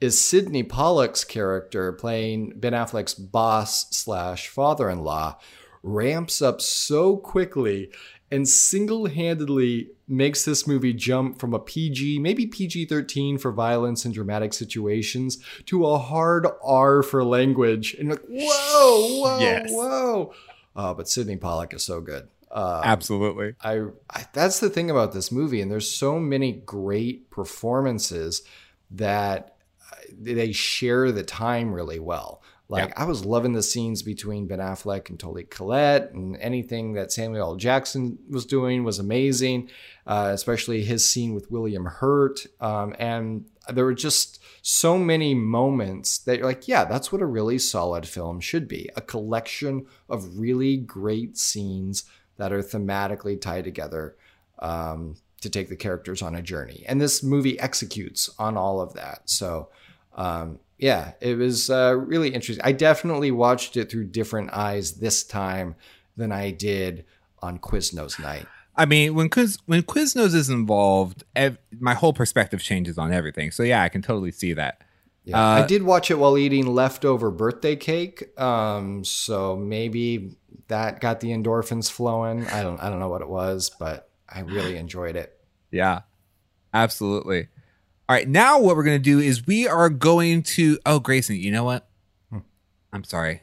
Is 0.00 0.20
Sydney 0.20 0.62
Pollack's 0.62 1.24
character 1.24 1.92
playing 1.92 2.52
Ben 2.56 2.72
Affleck's 2.72 3.14
boss 3.14 3.90
slash 3.90 4.48
father 4.48 4.88
in 4.88 5.00
law 5.00 5.38
ramps 5.82 6.40
up 6.40 6.60
so 6.60 7.16
quickly 7.16 7.90
and 8.30 8.48
single 8.48 9.06
handedly 9.06 9.90
makes 10.06 10.44
this 10.44 10.66
movie 10.66 10.92
jump 10.92 11.38
from 11.38 11.54
a 11.54 11.58
PG, 11.58 12.18
maybe 12.18 12.46
PG 12.46 12.86
13 12.86 13.38
for 13.38 13.52
violence 13.52 14.04
and 14.04 14.14
dramatic 14.14 14.52
situations, 14.52 15.38
to 15.66 15.86
a 15.86 15.98
hard 15.98 16.46
R 16.62 17.02
for 17.02 17.24
language. 17.24 17.94
And 17.94 18.10
like, 18.10 18.24
whoa, 18.28 19.20
whoa, 19.20 19.38
yes. 19.40 19.70
whoa. 19.70 20.34
Uh, 20.76 20.94
but 20.94 21.08
Sydney 21.08 21.36
Pollack 21.36 21.74
is 21.74 21.84
so 21.84 22.00
good. 22.00 22.28
Um, 22.50 22.80
Absolutely. 22.84 23.54
I, 23.60 23.86
I 24.10 24.24
that's 24.32 24.60
the 24.60 24.70
thing 24.70 24.90
about 24.90 25.12
this 25.12 25.30
movie, 25.30 25.60
and 25.60 25.70
there's 25.70 25.90
so 25.90 26.18
many 26.18 26.52
great 26.52 27.30
performances 27.30 28.42
that 28.90 29.56
uh, 29.92 29.96
they 30.18 30.52
share 30.52 31.12
the 31.12 31.24
time 31.24 31.72
really 31.72 31.98
well. 31.98 32.42
Like 32.70 32.90
yeah. 32.90 32.94
I 33.02 33.04
was 33.06 33.24
loving 33.24 33.54
the 33.54 33.62
scenes 33.62 34.02
between 34.02 34.46
Ben 34.46 34.58
Affleck 34.58 35.08
and 35.08 35.18
Toni 35.18 35.44
Collette, 35.44 36.12
and 36.12 36.36
anything 36.36 36.92
that 36.92 37.10
Samuel 37.10 37.50
L. 37.50 37.56
Jackson 37.56 38.18
was 38.28 38.44
doing 38.44 38.84
was 38.84 38.98
amazing, 38.98 39.70
uh, 40.06 40.30
especially 40.34 40.84
his 40.84 41.08
scene 41.08 41.34
with 41.34 41.50
William 41.50 41.86
Hurt. 41.86 42.46
Um, 42.60 42.94
and 42.98 43.46
there 43.72 43.86
were 43.86 43.94
just 43.94 44.42
so 44.60 44.98
many 44.98 45.34
moments 45.34 46.18
that 46.18 46.38
you're 46.38 46.46
like, 46.46 46.68
yeah, 46.68 46.84
that's 46.84 47.10
what 47.10 47.22
a 47.22 47.26
really 47.26 47.58
solid 47.58 48.06
film 48.06 48.38
should 48.38 48.68
be—a 48.68 49.00
collection 49.00 49.86
of 50.08 50.38
really 50.38 50.76
great 50.76 51.38
scenes 51.38 52.04
that 52.36 52.52
are 52.52 52.62
thematically 52.62 53.40
tied 53.40 53.64
together. 53.64 54.14
Um, 54.58 55.16
to 55.40 55.48
take 55.48 55.68
the 55.68 55.76
characters 55.76 56.20
on 56.20 56.34
a 56.34 56.42
journey. 56.42 56.84
And 56.88 57.00
this 57.00 57.22
movie 57.22 57.58
executes 57.60 58.28
on 58.38 58.56
all 58.56 58.80
of 58.80 58.94
that. 58.94 59.22
So, 59.26 59.68
um, 60.14 60.58
yeah, 60.78 61.12
it 61.20 61.36
was 61.36 61.70
uh, 61.70 61.96
really 61.98 62.32
interesting. 62.32 62.64
I 62.64 62.72
definitely 62.72 63.30
watched 63.30 63.76
it 63.76 63.90
through 63.90 64.06
different 64.06 64.52
eyes 64.52 64.94
this 64.94 65.24
time 65.24 65.74
than 66.16 66.32
I 66.32 66.50
did 66.52 67.04
on 67.40 67.58
Quiznos 67.58 68.20
night. 68.20 68.46
I 68.76 68.86
mean, 68.86 69.14
when 69.16 69.28
Quiz 69.28 69.58
when 69.66 69.82
Quiznos 69.82 70.34
is 70.34 70.48
involved, 70.48 71.24
ev- 71.34 71.58
my 71.80 71.94
whole 71.94 72.12
perspective 72.12 72.62
changes 72.62 72.96
on 72.96 73.12
everything. 73.12 73.50
So 73.50 73.64
yeah, 73.64 73.82
I 73.82 73.88
can 73.88 74.02
totally 74.02 74.30
see 74.30 74.52
that. 74.52 74.82
Yeah, 75.24 75.38
uh, 75.38 75.62
I 75.62 75.66
did 75.66 75.82
watch 75.82 76.12
it 76.12 76.18
while 76.18 76.38
eating 76.38 76.72
leftover 76.72 77.32
birthday 77.32 77.74
cake. 77.74 78.38
Um, 78.40 79.04
so 79.04 79.56
maybe 79.56 80.36
that 80.68 81.00
got 81.00 81.18
the 81.18 81.30
endorphins 81.30 81.90
flowing. 81.90 82.46
I 82.46 82.62
don't 82.62 82.80
I 82.80 82.88
don't 82.88 83.00
know 83.00 83.08
what 83.08 83.20
it 83.20 83.28
was, 83.28 83.68
but 83.68 84.10
I 84.28 84.40
really 84.40 84.76
enjoyed 84.76 85.16
it. 85.16 85.36
Yeah, 85.72 86.02
absolutely. 86.72 87.48
All 88.08 88.14
right, 88.14 88.26
now 88.26 88.58
what 88.58 88.74
we're 88.74 88.84
going 88.84 88.96
to 88.96 89.02
do 89.02 89.18
is 89.18 89.46
we 89.46 89.68
are 89.68 89.90
going 89.90 90.42
to. 90.42 90.78
Oh, 90.86 90.98
Grayson, 90.98 91.36
you 91.36 91.52
know 91.52 91.64
what? 91.64 91.90
Hmm. 92.30 92.38
I'm 92.90 93.04
sorry. 93.04 93.42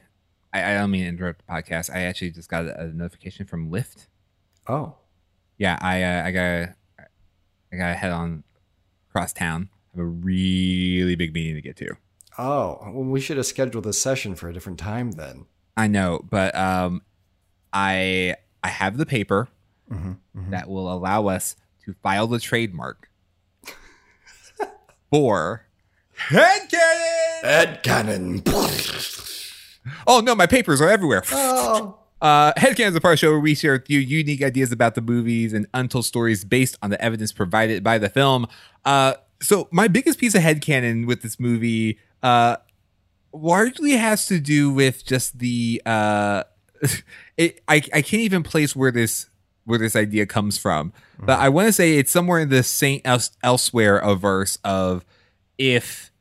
I, 0.51 0.71
I, 0.71 0.73
don't 0.73 0.89
mean 0.89 1.03
to 1.03 1.09
interrupt 1.09 1.45
the 1.45 1.53
podcast. 1.53 1.93
I 1.93 2.01
actually 2.01 2.31
just 2.31 2.49
got 2.49 2.65
a, 2.65 2.85
a 2.85 2.87
notification 2.87 3.45
from 3.45 3.69
Lyft. 3.69 4.07
Oh. 4.67 4.95
Yeah, 5.59 5.77
I 5.79 6.01
uh, 6.01 6.23
I 6.23 6.31
got 6.31 6.75
I 7.71 7.75
got 7.77 7.89
to 7.89 7.93
head 7.93 8.11
on 8.11 8.43
across 9.07 9.33
town. 9.33 9.69
I 9.93 9.97
have 9.97 10.03
a 10.03 10.09
really 10.09 11.15
big 11.15 11.31
meeting 11.31 11.53
to 11.53 11.61
get 11.61 11.77
to. 11.77 11.95
Oh, 12.39 12.79
well, 12.85 13.03
we 13.03 13.21
should 13.21 13.37
have 13.37 13.45
scheduled 13.45 13.83
this 13.83 14.01
session 14.01 14.33
for 14.33 14.49
a 14.49 14.53
different 14.53 14.79
time 14.79 15.11
then. 15.11 15.45
I 15.77 15.85
know, 15.85 16.25
but 16.27 16.55
um, 16.55 17.03
I 17.71 18.35
I 18.63 18.69
have 18.69 18.97
the 18.97 19.05
paper 19.05 19.47
mm-hmm, 19.91 20.13
mm-hmm. 20.35 20.49
that 20.49 20.67
will 20.67 20.91
allow 20.91 21.27
us 21.27 21.55
to 21.85 21.93
file 22.01 22.25
the 22.25 22.39
trademark 22.39 23.09
for 25.15 25.65
headcanon. 26.27 27.41
Head 27.41 27.83
cannon. 27.83 28.43
oh 30.05 30.19
no, 30.19 30.35
my 30.35 30.45
papers 30.45 30.81
are 30.81 30.89
everywhere. 30.89 31.23
Oh. 31.33 31.99
Uh, 32.21 32.53
Headcanon 32.53 32.87
is 32.87 32.95
a 32.95 33.01
part 33.01 33.11
of 33.11 33.19
the 33.19 33.25
show 33.25 33.31
where 33.31 33.39
we 33.39 33.53
share 33.53 33.73
with 33.73 33.89
you 33.89 33.99
unique 33.99 34.41
ideas 34.41 34.71
about 34.71 34.95
the 34.95 35.01
movies 35.01 35.53
and 35.53 35.67
untold 35.73 36.05
stories 36.05 36.43
based 36.43 36.77
on 36.81 36.89
the 36.89 36.99
evidence 37.01 37.31
provided 37.31 37.83
by 37.83 37.97
the 37.97 38.09
film. 38.09 38.47
Uh, 38.83 39.13
so 39.41 39.67
my 39.71 39.87
biggest 39.87 40.17
piece 40.17 40.33
of 40.33 40.41
headcanon 40.41 41.05
with 41.05 41.21
this 41.21 41.39
movie 41.39 41.99
uh, 42.23 42.55
largely 43.33 43.91
has 43.91 44.25
to 44.27 44.39
do 44.39 44.71
with 44.71 45.05
just 45.05 45.39
the 45.39 45.81
uh, 45.85 46.43
it, 47.37 47.61
I, 47.67 47.75
I 47.93 48.01
can't 48.01 48.21
even 48.21 48.43
place 48.43 48.75
where 48.75 48.91
this 48.91 49.29
where 49.65 49.79
this 49.79 49.95
idea 49.95 50.25
comes 50.25 50.57
from. 50.57 50.91
Mm-hmm. 50.91 51.25
But 51.25 51.39
I 51.39 51.49
want 51.49 51.67
to 51.67 51.73
say 51.73 51.97
it's 51.97 52.11
somewhere 52.11 52.39
in 52.39 52.49
the 52.49 52.63
Saint 52.63 53.01
else, 53.05 53.31
elsewhere 53.43 53.97
a 53.97 54.15
verse 54.15 54.57
of 54.63 55.05
if 55.57 56.11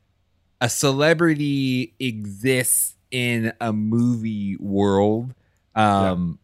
a 0.61 0.69
celebrity 0.69 1.93
exists 1.99 2.95
in 3.11 3.53
a 3.61 3.71
movie 3.71 4.57
world, 4.57 5.33
um, 5.75 6.39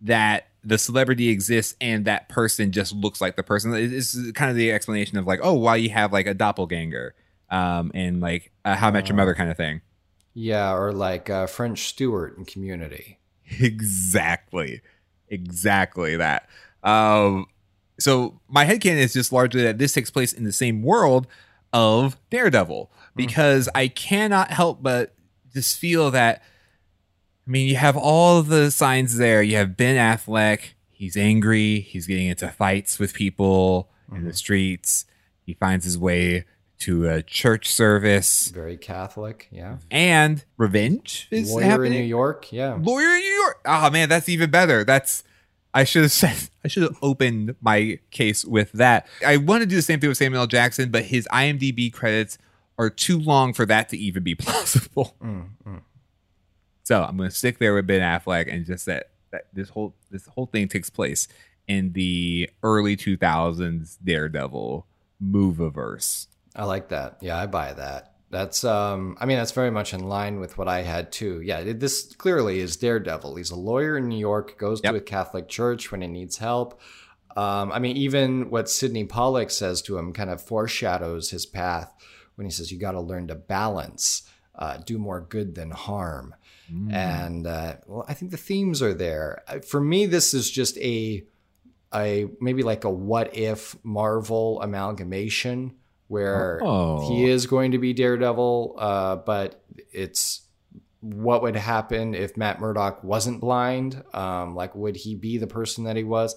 yeah. 0.00 0.14
that 0.14 0.48
the 0.62 0.78
celebrity 0.78 1.28
exists 1.28 1.76
and 1.80 2.04
that 2.04 2.28
person 2.28 2.72
just 2.72 2.92
looks 2.92 3.20
like 3.20 3.36
the 3.36 3.42
person. 3.42 3.72
It's 3.74 4.30
kind 4.32 4.50
of 4.50 4.56
the 4.56 4.72
explanation 4.72 5.16
of 5.16 5.26
like, 5.26 5.40
oh, 5.42 5.54
why 5.54 5.76
you 5.76 5.90
have 5.90 6.12
like 6.12 6.26
a 6.26 6.34
doppelganger, 6.34 7.14
um, 7.50 7.92
and 7.94 8.20
like 8.20 8.50
uh, 8.64 8.74
How 8.74 8.88
I 8.88 8.90
Met 8.90 9.08
Your. 9.08 9.16
Mother 9.16 9.34
kind 9.34 9.50
of 9.50 9.56
thing. 9.56 9.80
Yeah, 10.34 10.74
or 10.74 10.92
like 10.92 11.30
uh, 11.30 11.46
French 11.46 11.88
Stewart 11.88 12.36
in 12.36 12.44
Community. 12.44 13.18
exactly, 13.60 14.82
exactly 15.28 16.16
that. 16.16 16.48
Um, 16.82 17.46
so 17.98 18.40
my 18.48 18.64
headcanon 18.64 18.98
is 18.98 19.12
just 19.12 19.32
largely 19.32 19.62
that 19.62 19.78
this 19.78 19.92
takes 19.92 20.10
place 20.10 20.32
in 20.32 20.44
the 20.44 20.52
same 20.52 20.82
world 20.82 21.26
of 21.72 22.16
Daredevil 22.30 22.90
because 23.14 23.68
I 23.74 23.88
cannot 23.88 24.50
help 24.50 24.82
but 24.82 25.14
just 25.52 25.78
feel 25.78 26.10
that. 26.10 26.42
I 27.46 27.50
mean, 27.50 27.68
you 27.68 27.76
have 27.76 27.96
all 27.96 28.42
the 28.42 28.70
signs 28.70 29.16
there. 29.16 29.42
You 29.42 29.56
have 29.56 29.76
Ben 29.76 29.96
Affleck. 29.96 30.74
He's 30.90 31.16
angry. 31.16 31.80
He's 31.80 32.06
getting 32.06 32.26
into 32.26 32.48
fights 32.48 32.98
with 32.98 33.14
people 33.14 33.88
in 34.12 34.24
the 34.24 34.32
streets. 34.32 35.04
He 35.44 35.54
finds 35.54 35.84
his 35.84 35.96
way 35.96 36.44
to 36.78 37.08
a 37.08 37.22
church 37.22 37.68
service 37.72 38.48
Very 38.48 38.76
Catholic. 38.76 39.48
Yeah. 39.50 39.78
and 39.90 40.44
revenge 40.56 41.28
is 41.30 41.52
Lawyer 41.52 41.64
happening. 41.64 41.92
in 41.94 41.98
New 42.00 42.04
York. 42.04 42.52
Yeah. 42.52 42.78
Lawyer 42.80 43.14
in 43.14 43.20
New 43.20 43.34
York. 43.42 43.60
Oh 43.64 43.90
man, 43.90 44.08
that's 44.08 44.28
even 44.28 44.50
better. 44.50 44.84
That's 44.84 45.22
I 45.72 45.84
should 45.84 46.02
have 46.02 46.12
said 46.22 46.36
I 46.64 46.68
should 46.68 46.82
have 46.82 46.96
opened 47.02 47.54
my 47.60 47.98
case 48.10 48.44
with 48.44 48.72
that. 48.72 49.06
I 49.26 49.36
want 49.38 49.62
to 49.62 49.66
do 49.66 49.76
the 49.76 49.82
same 49.82 50.00
thing 50.00 50.08
with 50.08 50.18
Samuel 50.18 50.42
L. 50.42 50.46
Jackson, 50.46 50.90
but 50.90 51.04
his 51.04 51.26
IMDb 51.32 51.92
credits 51.92 52.38
are 52.78 52.90
too 52.90 53.18
long 53.18 53.52
for 53.54 53.64
that 53.66 53.88
to 53.90 53.96
even 53.96 54.22
be 54.22 54.34
plausible. 54.36 55.16
Mm, 55.22 55.48
mm. 55.66 55.80
So 56.82 57.02
I'm 57.02 57.16
gonna 57.16 57.30
stick 57.30 57.58
there 57.58 57.74
with 57.74 57.86
Ben 57.86 58.00
Affleck 58.02 58.52
and 58.52 58.64
just 58.66 58.86
that, 58.86 59.10
that 59.32 59.46
this 59.52 59.70
whole 59.70 59.94
this 60.10 60.26
whole 60.26 60.46
thing 60.46 60.68
takes 60.68 60.90
place 60.90 61.26
in 61.66 61.92
the 61.94 62.48
early 62.62 62.96
2000s 62.96 63.96
Daredevil 64.04 64.86
moviverse. 65.22 66.26
I 66.56 66.64
like 66.64 66.88
that. 66.88 67.18
Yeah, 67.20 67.38
I 67.38 67.46
buy 67.46 67.74
that. 67.74 68.14
That's 68.30 68.64
um 68.64 69.16
I 69.20 69.26
mean 69.26 69.36
that's 69.36 69.52
very 69.52 69.70
much 69.70 69.94
in 69.94 70.00
line 70.08 70.40
with 70.40 70.58
what 70.58 70.66
I 70.68 70.82
had 70.82 71.12
too. 71.12 71.40
Yeah, 71.42 71.58
it- 71.60 71.78
this 71.80 72.14
clearly 72.16 72.58
is 72.60 72.76
Daredevil. 72.76 73.36
He's 73.36 73.50
a 73.52 73.56
lawyer 73.56 73.96
in 73.98 74.08
New 74.08 74.18
York, 74.18 74.58
goes 74.58 74.80
Yep. 74.82 74.92
to 74.92 74.98
a 74.98 75.00
Catholic 75.02 75.48
church 75.48 75.92
when 75.92 76.00
he 76.02 76.08
needs 76.08 76.38
help. 76.38 76.80
Um 77.36 77.70
I 77.70 77.78
mean 77.78 77.96
even 77.96 78.50
what 78.50 78.68
Sydney 78.68 79.04
Pollack 79.04 79.50
says 79.50 79.80
to 79.82 79.96
him 79.98 80.12
kind 80.12 80.30
of 80.30 80.42
foreshadows 80.42 81.30
his 81.30 81.46
path 81.46 81.92
when 82.34 82.46
he 82.46 82.50
says 82.50 82.72
you 82.72 82.78
got 82.78 82.92
to 82.92 83.00
learn 83.00 83.28
to 83.28 83.34
balance, 83.34 84.22
uh, 84.54 84.76
do 84.78 84.98
more 84.98 85.20
good 85.22 85.54
than 85.54 85.70
harm. 85.70 86.34
Mm. 86.70 86.92
And 86.92 87.46
uh, 87.46 87.76
well, 87.86 88.04
I 88.08 88.14
think 88.14 88.30
the 88.30 88.36
themes 88.36 88.82
are 88.82 88.92
there. 88.92 89.42
For 89.66 89.80
me, 89.80 90.04
this 90.06 90.34
is 90.34 90.50
just 90.50 90.76
a 90.78 91.24
a 91.94 92.26
maybe 92.40 92.62
like 92.64 92.84
a 92.84 92.90
what 92.90 93.34
if 93.36 93.76
Marvel 93.84 94.60
amalgamation 94.60 95.74
where 96.08 96.60
Oh. 96.62 97.08
he 97.08 97.28
is 97.28 97.46
going 97.46 97.72
to 97.72 97.78
be 97.78 97.92
Daredevil, 97.92 98.76
uh, 98.78 99.16
but 99.16 99.62
it's 99.92 100.42
what 101.00 101.42
would 101.42 101.56
happen 101.56 102.14
if 102.14 102.36
Matt 102.36 102.60
Murdock 102.60 103.04
wasn't 103.04 103.40
blind? 103.40 104.02
Um, 104.12 104.54
like, 104.56 104.74
would 104.74 104.96
he 104.96 105.14
be 105.14 105.38
the 105.38 105.46
person 105.46 105.84
that 105.84 105.96
he 105.96 106.04
was? 106.04 106.34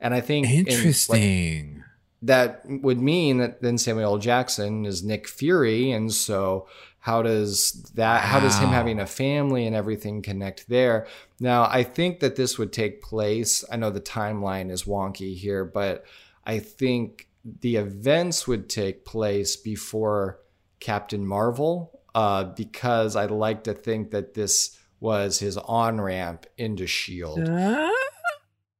And 0.00 0.12
I 0.14 0.20
think 0.20 0.46
in, 0.48 0.64
like, 0.64 0.68
Interesting. 0.72 1.84
that 2.22 2.62
would 2.66 3.00
mean 3.00 3.38
that 3.38 3.62
then 3.62 3.78
Samuel 3.78 4.18
Jackson 4.18 4.86
is 4.86 5.04
Nick 5.04 5.28
Fury, 5.28 5.90
and 5.92 6.12
so 6.12 6.66
how 7.00 7.22
does 7.22 7.72
that? 7.94 8.22
How 8.22 8.40
does 8.40 8.58
him 8.58 8.70
having 8.70 8.98
a 8.98 9.06
family 9.06 9.66
and 9.66 9.74
everything 9.76 10.20
connect 10.22 10.68
there? 10.68 11.06
Now, 11.40 11.68
I 11.70 11.84
think 11.84 12.20
that 12.20 12.34
this 12.36 12.58
would 12.58 12.72
take 12.72 13.02
place. 13.02 13.64
I 13.70 13.76
know 13.76 13.90
the 13.90 14.00
timeline 14.00 14.70
is 14.70 14.82
wonky 14.84 15.36
here, 15.36 15.64
but 15.64 16.04
I 16.44 16.58
think 16.58 17.27
the 17.44 17.76
events 17.76 18.46
would 18.46 18.68
take 18.68 19.04
place 19.04 19.56
before 19.56 20.40
Captain 20.80 21.26
Marvel, 21.26 22.00
uh, 22.14 22.44
because 22.44 23.16
I 23.16 23.26
like 23.26 23.64
to 23.64 23.74
think 23.74 24.10
that 24.10 24.34
this 24.34 24.78
was 25.00 25.38
his 25.38 25.56
on 25.56 26.00
ramp 26.00 26.46
into 26.56 26.86
Shield 26.86 27.48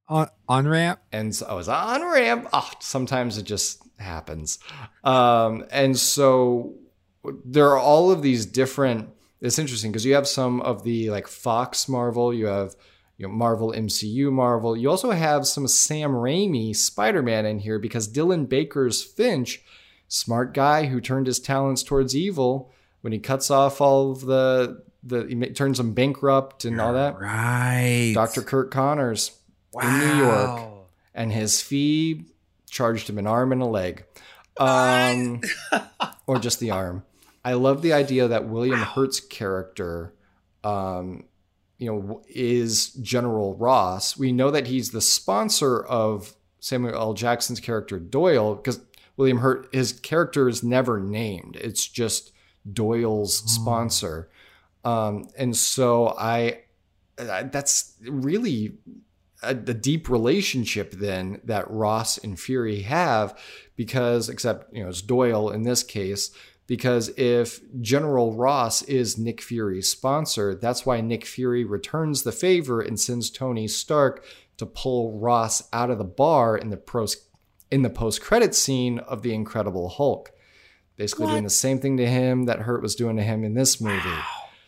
on 0.09 0.27
on 0.47 0.67
ramp. 0.67 0.99
and 1.11 1.33
so 1.33 1.45
I 1.45 1.53
was 1.53 1.69
on 1.69 2.03
ramp. 2.03 2.49
Oh, 2.51 2.69
sometimes 2.79 3.37
it 3.37 3.43
just 3.43 3.81
happens. 3.97 4.59
Um, 5.03 5.65
and 5.71 5.97
so 5.97 6.75
there 7.45 7.69
are 7.69 7.79
all 7.79 8.11
of 8.11 8.21
these 8.21 8.45
different. 8.45 9.09
It's 9.41 9.59
interesting 9.59 9.91
because 9.91 10.05
you 10.05 10.15
have 10.15 10.27
some 10.27 10.61
of 10.61 10.83
the 10.83 11.09
like 11.11 11.27
Fox 11.27 11.87
Marvel, 11.87 12.33
you 12.33 12.47
have 12.47 12.75
you 13.19 13.27
know 13.27 13.33
Marvel 13.33 13.73
MCU 13.73 14.31
Marvel. 14.31 14.75
You 14.75 14.89
also 14.89 15.11
have 15.11 15.45
some 15.45 15.67
Sam 15.67 16.11
Raimi 16.11 16.75
Spider 16.75 17.21
Man 17.21 17.45
in 17.45 17.59
here 17.59 17.77
because 17.77 18.11
Dylan 18.11 18.47
Baker's 18.47 19.03
Finch, 19.03 19.61
smart 20.07 20.53
guy 20.53 20.85
who 20.85 21.01
turned 21.01 21.27
his 21.27 21.39
talents 21.39 21.83
towards 21.83 22.15
evil 22.15 22.71
when 23.01 23.11
he 23.13 23.19
cuts 23.19 23.51
off 23.51 23.81
all 23.81 24.11
of 24.11 24.21
the 24.21 24.83
the 25.03 25.25
he 25.27 25.35
ma- 25.35 25.47
turns 25.53 25.79
him 25.79 25.93
bankrupt 25.93 26.63
and 26.63 26.79
all 26.79 26.93
that. 26.93 27.19
Right. 27.19 28.13
Dr. 28.15 28.41
Curt 28.41 28.71
Connors 28.71 29.37
in 29.79 29.99
New 29.99 30.15
York 30.15 30.61
and 31.13 31.31
his 31.31 31.61
fee 31.61 32.25
charged 32.69 33.09
him 33.09 33.17
an 33.17 33.27
arm 33.27 33.51
and 33.51 33.61
a 33.61 33.65
leg, 33.65 34.05
um, 34.57 35.41
or 36.27 36.39
just 36.39 36.61
the 36.61 36.71
arm. 36.71 37.03
I 37.43 37.53
love 37.53 37.81
the 37.81 37.93
idea 37.93 38.29
that 38.29 38.47
William 38.47 38.79
Hurt's 38.79 39.19
character, 39.19 40.13
um, 40.63 41.25
you 41.79 41.87
know, 41.87 42.21
is 42.27 42.89
General 42.89 43.55
Ross. 43.55 44.17
We 44.17 44.31
know 44.31 44.51
that 44.51 44.67
he's 44.67 44.91
the 44.91 45.01
sponsor 45.01 45.81
of 45.83 46.35
Samuel 46.59 46.93
L. 46.93 47.13
Jackson's 47.13 47.61
character 47.61 47.99
Doyle 47.99 48.55
because 48.55 48.81
William 49.15 49.39
Hurt, 49.39 49.73
his 49.73 49.93
character 49.93 50.47
is 50.47 50.61
never 50.61 50.99
named. 50.99 51.55
It's 51.55 51.87
just 51.87 52.31
Doyle's 52.71 53.37
sponsor, 53.51 54.29
um, 54.83 55.29
and 55.37 55.55
so 55.55 56.09
I, 56.19 56.59
I 57.17 57.43
that's 57.43 57.95
really 58.01 58.77
a, 59.41 59.53
the 59.53 59.73
deep 59.73 60.09
relationship 60.09 60.91
then 60.91 61.39
that 61.45 61.69
Ross 61.71 62.17
and 62.17 62.37
Fury 62.37 62.81
have 62.81 63.39
because 63.77 64.27
except 64.27 64.73
you 64.73 64.83
know 64.83 64.89
it's 64.89 65.01
Doyle 65.01 65.49
in 65.49 65.63
this 65.63 65.81
case 65.83 66.31
because 66.69 67.09
if 67.17 67.59
General 67.81 68.33
Ross 68.33 68.83
is 68.83 69.17
Nick 69.17 69.41
Fury's 69.41 69.89
sponsor 69.89 70.55
that's 70.55 70.85
why 70.85 71.01
Nick 71.01 71.25
Fury 71.25 71.65
returns 71.65 72.23
the 72.23 72.31
favor 72.31 72.79
and 72.79 72.97
sends 72.97 73.29
Tony 73.29 73.67
Stark 73.67 74.23
to 74.59 74.65
pull 74.65 75.17
Ross 75.17 75.67
out 75.73 75.89
of 75.89 75.97
the 75.97 76.03
bar 76.03 76.55
in 76.55 76.69
the 76.69 76.77
pros 76.77 77.25
in 77.71 77.81
the 77.81 77.89
post 77.89 78.21
credit 78.21 78.53
scene 78.53 78.99
of 78.99 79.21
the 79.23 79.33
Incredible 79.33 79.89
Hulk. 79.89 80.31
Basically 80.97 81.27
doing 81.27 81.45
the 81.45 81.49
same 81.49 81.79
thing 81.79 81.95
to 81.97 82.05
him 82.05 82.45
that 82.45 82.59
Hurt 82.59 82.81
was 82.81 82.93
doing 82.93 83.15
to 83.15 83.23
him 83.23 83.45
in 83.45 83.53
this 83.53 83.79
movie. 83.79 84.19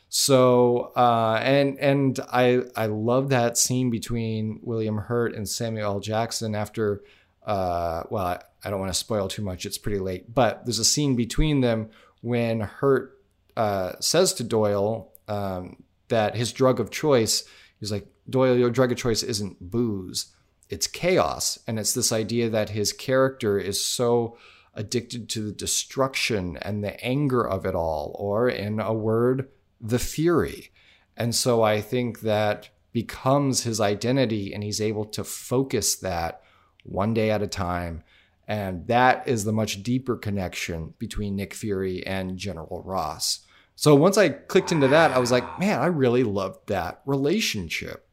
So 0.07 0.93
uh, 0.95 1.39
and 1.43 1.77
and 1.79 2.19
I 2.31 2.61
I 2.75 2.85
love 2.85 3.29
that 3.29 3.57
scene 3.57 3.89
between 3.89 4.59
William 4.63 4.97
Hurt 4.97 5.35
and 5.35 5.47
Samuel 5.47 5.93
L. 5.93 5.99
Jackson 5.99 6.55
after 6.55 7.03
uh, 7.45 8.03
well 8.09 8.25
I, 8.25 8.39
I 8.63 8.69
don't 8.69 8.79
want 8.79 8.91
to 8.91 8.99
spoil 8.99 9.27
too 9.27 9.41
much 9.41 9.65
it's 9.65 9.77
pretty 9.77 9.99
late 9.99 10.33
but 10.33 10.65
there's 10.65 10.79
a 10.79 10.85
scene 10.85 11.15
between 11.15 11.61
them 11.61 11.89
when 12.21 12.61
Hurt 12.61 13.17
uh, 13.57 13.93
says 13.99 14.33
to 14.35 14.43
Doyle 14.43 15.11
um, 15.27 15.83
that 16.09 16.35
his 16.35 16.51
drug 16.51 16.79
of 16.79 16.91
choice 16.91 17.43
he's 17.79 17.91
like 17.91 18.07
Doyle 18.29 18.57
your 18.57 18.69
drug 18.69 18.91
of 18.91 18.97
choice 18.97 19.23
isn't 19.23 19.71
booze 19.71 20.33
it's 20.69 20.87
chaos 20.87 21.59
and 21.67 21.77
it's 21.77 21.93
this 21.93 22.11
idea 22.11 22.49
that 22.49 22.69
his 22.69 22.93
character 22.93 23.57
is 23.57 23.83
so 23.83 24.37
addicted 24.73 25.29
to 25.29 25.41
the 25.41 25.51
destruction 25.51 26.57
and 26.61 26.83
the 26.83 27.03
anger 27.03 27.45
of 27.45 27.65
it 27.65 27.75
all 27.75 28.15
or 28.17 28.47
in 28.49 28.79
a 28.79 28.93
word 28.93 29.49
the 29.79 29.99
fury. 29.99 30.71
And 31.17 31.35
so 31.35 31.61
I 31.61 31.81
think 31.81 32.21
that 32.21 32.69
becomes 32.93 33.63
his 33.63 33.81
identity 33.81 34.53
and 34.53 34.63
he's 34.63 34.81
able 34.81 35.05
to 35.05 35.23
focus 35.23 35.95
that 35.97 36.41
one 36.83 37.13
day 37.13 37.31
at 37.31 37.41
a 37.41 37.47
time. 37.47 38.03
And 38.47 38.87
that 38.87 39.27
is 39.27 39.45
the 39.45 39.53
much 39.53 39.83
deeper 39.83 40.17
connection 40.17 40.93
between 40.99 41.35
Nick 41.35 41.53
Fury 41.53 42.05
and 42.05 42.37
General 42.37 42.81
Ross. 42.83 43.45
So 43.75 43.95
once 43.95 44.17
I 44.17 44.29
clicked 44.29 44.71
into 44.71 44.87
that, 44.89 45.11
I 45.11 45.19
was 45.19 45.31
like, 45.31 45.59
man, 45.59 45.79
I 45.79 45.87
really 45.87 46.23
loved 46.23 46.67
that 46.67 47.01
relationship. 47.05 48.07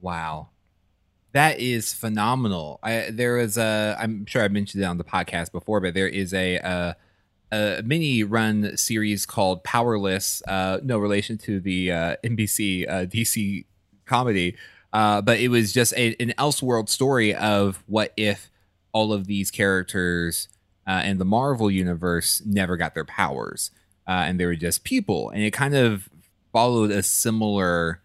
Wow. 0.00 0.48
That 1.32 1.60
is 1.60 1.92
phenomenal. 1.92 2.78
I 2.82 3.08
there 3.10 3.36
was 3.36 3.56
a 3.56 3.96
I'm 3.98 4.26
sure 4.26 4.42
I've 4.42 4.52
mentioned 4.52 4.82
it 4.82 4.86
on 4.86 4.98
the 4.98 5.04
podcast 5.04 5.50
before, 5.50 5.80
but 5.80 5.94
there 5.94 6.08
is 6.08 6.34
a 6.34 6.58
uh, 6.58 6.92
a 7.50 7.82
mini 7.84 8.22
run 8.22 8.76
series 8.76 9.24
called 9.26 9.64
Powerless. 9.64 10.42
Uh, 10.46 10.78
no 10.82 10.98
relation 10.98 11.38
to 11.38 11.60
the 11.60 11.92
uh, 11.92 12.16
NBC 12.24 12.88
uh, 12.88 13.06
DC 13.06 13.64
comedy, 14.04 14.56
uh, 14.92 15.22
but 15.22 15.40
it 15.40 15.48
was 15.48 15.72
just 15.72 15.92
a, 15.94 16.14
an 16.20 16.34
Elseworld 16.38 16.88
story 16.88 17.34
of 17.34 17.82
what 17.86 18.12
if 18.16 18.50
all 18.92 19.12
of 19.12 19.26
these 19.26 19.50
characters 19.50 20.48
uh, 20.86 21.02
in 21.04 21.18
the 21.18 21.24
Marvel 21.24 21.70
universe 21.70 22.42
never 22.44 22.76
got 22.76 22.94
their 22.94 23.04
powers, 23.04 23.70
uh, 24.06 24.24
and 24.26 24.38
they 24.38 24.46
were 24.46 24.56
just 24.56 24.84
people, 24.84 25.30
and 25.30 25.42
it 25.42 25.52
kind 25.52 25.74
of 25.74 26.08
followed 26.52 26.90
a 26.90 27.02
similar 27.02 28.02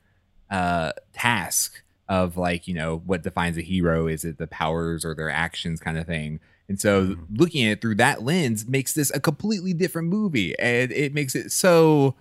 uh, 0.50 0.93
task 1.13 1.84
of 2.10 2.38
like 2.38 2.67
you 2.67 2.73
know 2.73 3.02
what 3.06 3.23
defines 3.23 3.58
a 3.58 3.62
hero? 3.62 4.08
Is 4.08 4.23
it 4.23 4.38
the 4.38 4.47
powers 4.47 5.04
or 5.04 5.13
their 5.13 5.30
actions 5.30 5.80
kind 5.80 5.97
of 5.97 6.08
thing? 6.08 6.39
And 6.69 6.80
so 6.80 7.08
mm-hmm. 7.08 7.36
looking 7.36 7.65
at 7.65 7.73
it 7.73 7.82
through 7.82 7.95
that 7.95 8.23
lens 8.23 8.67
makes 8.67 8.93
this 8.93 9.12
a 9.12 9.19
completely 9.19 9.73
different 9.73 10.10
movie 10.10 10.58
and 10.60 10.91
it 10.91 11.13
makes 11.13 11.36
it 11.36 11.52
so 11.52 12.15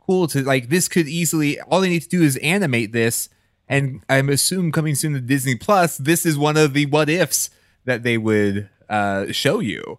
cool 0.00 0.26
to 0.28 0.42
like 0.42 0.68
this 0.68 0.88
could 0.88 1.06
easily 1.06 1.60
all 1.60 1.80
they 1.80 1.88
need 1.88 2.02
to 2.02 2.08
do 2.08 2.22
is 2.22 2.36
animate 2.38 2.92
this 2.92 3.28
and 3.72 4.02
i'm 4.08 4.28
assume 4.28 4.70
coming 4.70 4.94
soon 4.94 5.14
to 5.14 5.20
disney 5.20 5.54
plus 5.54 5.96
this 5.96 6.26
is 6.26 6.36
one 6.36 6.56
of 6.56 6.74
the 6.74 6.86
what 6.86 7.08
ifs 7.08 7.50
that 7.84 8.02
they 8.02 8.18
would 8.18 8.68
uh 8.88 9.30
show 9.32 9.60
you. 9.60 9.98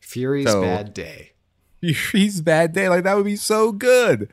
Fury's 0.00 0.50
so, 0.50 0.60
bad 0.60 0.92
day. 0.94 1.32
Fury's 1.80 2.40
bad 2.40 2.72
day 2.72 2.88
like 2.88 3.04
that 3.04 3.16
would 3.16 3.24
be 3.24 3.36
so 3.36 3.72
good. 3.72 4.28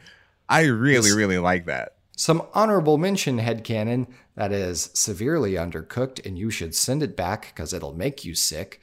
I 0.50 0.64
really 0.64 1.12
really 1.12 1.38
like 1.38 1.66
that. 1.66 1.96
some 2.18 2.44
honorable 2.54 2.98
mention 2.98 3.40
headcanon 3.40 4.08
that 4.36 4.52
is 4.52 4.90
severely 4.94 5.54
undercooked 5.54 6.26
and 6.26 6.38
you 6.38 6.50
should 6.50 6.76
send 6.76 7.04
it 7.04 7.16
back 7.16 7.54
because 7.54 7.74
it'll 7.74 7.94
make 7.94 8.26
you 8.26 8.36
sick 8.36 8.82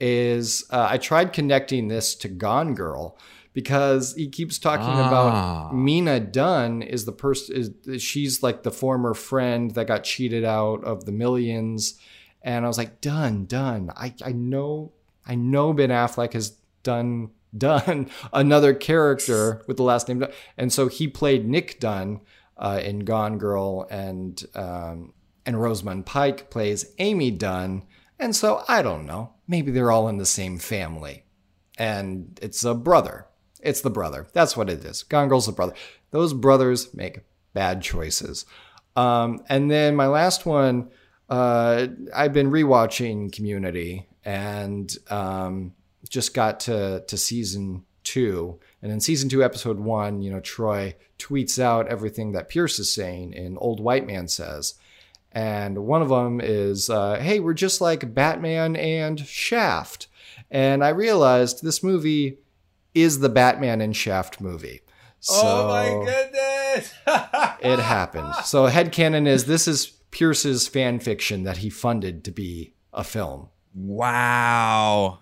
is 0.00 0.64
uh, 0.70 0.88
I 0.90 0.96
tried 0.96 1.32
connecting 1.32 1.88
this 1.88 2.14
to 2.16 2.28
Gone 2.28 2.74
Girl 2.74 3.18
because 3.52 4.14
he 4.14 4.28
keeps 4.28 4.58
talking 4.58 4.86
ah. 4.86 5.08
about 5.08 5.74
Mina 5.74 6.20
Dunn 6.20 6.82
is 6.82 7.04
the 7.04 7.12
person 7.12 7.56
is 7.56 8.02
she's 8.02 8.42
like 8.42 8.62
the 8.62 8.70
former 8.70 9.14
friend 9.14 9.72
that 9.72 9.86
got 9.86 10.04
cheated 10.04 10.44
out 10.44 10.84
of 10.84 11.04
the 11.04 11.12
millions 11.12 11.98
and 12.42 12.64
I 12.64 12.68
was 12.68 12.78
like 12.78 13.00
Dunn 13.00 13.46
Dunn 13.46 13.90
I 13.96 14.14
I 14.24 14.32
know 14.32 14.92
I 15.26 15.34
know 15.34 15.72
Ben 15.72 15.90
Affleck 15.90 16.32
has 16.34 16.56
done 16.82 17.30
done 17.56 18.08
another 18.32 18.72
character 18.72 19.62
with 19.66 19.76
the 19.76 19.82
last 19.82 20.08
name 20.08 20.20
Dunn. 20.20 20.32
and 20.56 20.72
so 20.72 20.86
he 20.86 21.08
played 21.08 21.48
Nick 21.48 21.80
Dunne 21.80 22.20
uh, 22.60 22.80
in 22.84 23.00
Gone 23.00 23.38
Girl, 23.38 23.88
and 23.90 24.44
um, 24.54 25.14
and 25.46 25.60
Rosamund 25.60 26.06
Pike 26.06 26.50
plays 26.50 26.84
Amy 26.98 27.30
Dunne. 27.30 27.84
And 28.18 28.36
so 28.36 28.62
I 28.68 28.82
don't 28.82 29.06
know. 29.06 29.32
Maybe 29.48 29.72
they're 29.72 29.90
all 29.90 30.08
in 30.08 30.18
the 30.18 30.26
same 30.26 30.58
family, 30.58 31.24
and 31.78 32.38
it's 32.40 32.62
a 32.62 32.74
brother. 32.74 33.26
It's 33.62 33.80
the 33.80 33.90
brother. 33.90 34.26
That's 34.32 34.56
what 34.56 34.70
it 34.70 34.84
is. 34.84 35.02
Gone 35.02 35.28
Girl's 35.28 35.48
a 35.48 35.52
brother. 35.52 35.74
Those 36.10 36.32
brothers 36.32 36.94
make 36.94 37.20
bad 37.52 37.82
choices. 37.82 38.46
Um, 38.96 39.44
and 39.48 39.70
then 39.70 39.96
my 39.96 40.06
last 40.06 40.46
one, 40.46 40.90
uh, 41.28 41.86
I've 42.14 42.32
been 42.32 42.50
rewatching 42.50 43.32
Community 43.32 44.06
and 44.24 44.94
um, 45.08 45.72
just 46.08 46.34
got 46.34 46.60
to 46.60 47.04
to 47.06 47.16
season 47.16 47.84
two. 48.02 48.58
And 48.82 48.90
in 48.90 49.00
season 49.00 49.28
two, 49.28 49.44
episode 49.44 49.78
one, 49.78 50.22
you 50.22 50.30
know, 50.30 50.40
Troy 50.40 50.94
tweets 51.18 51.58
out 51.58 51.88
everything 51.88 52.32
that 52.32 52.48
Pierce 52.48 52.78
is 52.78 52.92
saying 52.92 53.32
in 53.34 53.56
Old 53.58 53.80
White 53.80 54.06
Man 54.06 54.26
Says. 54.26 54.74
And 55.32 55.86
one 55.86 56.02
of 56.02 56.08
them 56.08 56.40
is, 56.42 56.90
uh, 56.90 57.20
hey, 57.20 57.38
we're 57.38 57.54
just 57.54 57.80
like 57.80 58.14
Batman 58.14 58.74
and 58.74 59.20
Shaft. 59.20 60.08
And 60.50 60.82
I 60.82 60.88
realized 60.88 61.62
this 61.62 61.84
movie 61.84 62.38
is 62.94 63.20
the 63.20 63.28
Batman 63.28 63.80
and 63.80 63.96
Shaft 63.96 64.40
movie. 64.40 64.80
So 65.20 65.42
oh 65.42 65.68
my 65.68 66.04
goodness! 66.04 66.94
it 67.60 67.78
happened. 67.78 68.34
So 68.44 68.68
headcanon 68.68 69.26
is 69.26 69.44
this 69.44 69.68
is 69.68 69.86
Pierce's 70.10 70.66
fan 70.66 70.98
fiction 70.98 71.44
that 71.44 71.58
he 71.58 71.70
funded 71.70 72.24
to 72.24 72.30
be 72.30 72.74
a 72.92 73.04
film. 73.04 73.48
Wow. 73.74 75.20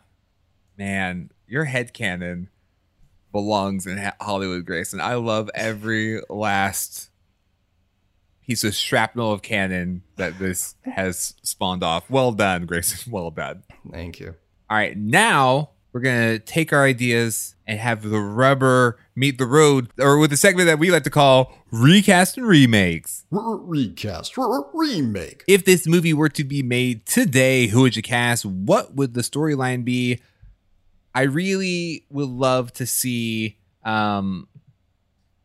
Man, 0.76 1.30
your 1.46 1.66
headcanon 1.66 2.46
belongs 3.32 3.86
in 3.86 3.98
Hollywood 4.20 4.64
Grace, 4.64 4.92
and 4.92 5.02
I 5.02 5.14
love 5.14 5.50
every 5.54 6.22
last 6.30 7.10
piece 8.46 8.64
of 8.64 8.74
shrapnel 8.74 9.32
of 9.32 9.42
canon 9.42 10.02
that 10.16 10.38
this 10.38 10.74
has 10.84 11.34
spawned 11.42 11.82
off. 11.82 12.08
Well 12.08 12.32
done, 12.32 12.66
Grayson. 12.66 13.12
Well 13.18 13.30
done. 13.30 13.64
Thank 13.90 14.20
you. 14.20 14.34
All 14.70 14.76
right, 14.76 14.96
now 14.96 15.70
we're 15.92 16.00
gonna 16.00 16.38
take 16.38 16.72
our 16.72 16.84
ideas 16.84 17.54
and 17.66 17.78
have 17.78 18.02
the 18.02 18.20
rubber 18.20 18.98
meet 19.18 19.36
the 19.36 19.46
road, 19.46 19.90
or 19.98 20.16
with 20.18 20.32
a 20.32 20.36
segment 20.36 20.66
that 20.66 20.78
we 20.78 20.90
like 20.90 21.02
to 21.02 21.10
call 21.10 21.52
recast 21.72 22.36
and 22.36 22.46
remakes. 22.46 23.24
Recast, 23.30 24.34
remake. 24.72 25.42
If 25.48 25.64
this 25.64 25.86
movie 25.86 26.14
were 26.14 26.28
to 26.30 26.44
be 26.44 26.62
made 26.62 27.04
today, 27.04 27.66
who 27.66 27.82
would 27.82 27.96
you 27.96 28.02
cast? 28.02 28.44
What 28.46 28.94
would 28.94 29.14
the 29.14 29.22
storyline 29.22 29.84
be? 29.84 30.20
I 31.14 31.22
really 31.22 32.04
would 32.10 32.28
love 32.28 32.72
to 32.74 32.86
see. 32.86 33.58
Um, 33.84 34.46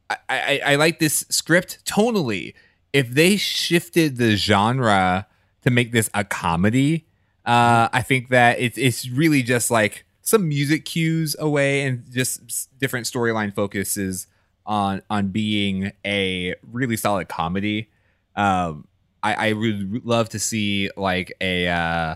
I, 0.09 0.17
I, 0.29 0.61
I 0.65 0.75
like 0.75 0.99
this 0.99 1.25
script 1.29 1.83
tonally. 1.85 2.53
If 2.91 3.09
they 3.09 3.37
shifted 3.37 4.17
the 4.17 4.35
genre 4.35 5.25
to 5.63 5.71
make 5.71 5.91
this 5.91 6.11
a 6.13 6.23
comedy, 6.23 7.07
uh, 7.45 7.89
I 7.91 8.03
think 8.03 8.29
that 8.29 8.59
it's 8.59 8.77
it's 8.77 9.09
really 9.09 9.41
just 9.41 9.71
like 9.71 10.05
some 10.23 10.47
music 10.47 10.85
cues 10.85 11.35
away 11.37 11.85
and 11.85 12.03
just 12.11 12.77
different 12.79 13.05
storyline 13.05 13.53
focuses 13.53 14.27
on 14.65 15.01
on 15.09 15.27
being 15.27 15.91
a 16.05 16.55
really 16.71 16.97
solid 16.97 17.27
comedy. 17.27 17.89
Um, 18.35 18.87
I, 19.21 19.49
I 19.49 19.53
would 19.53 20.05
love 20.05 20.29
to 20.29 20.39
see 20.39 20.89
like 20.97 21.33
a 21.39 21.67
uh, 21.67 22.15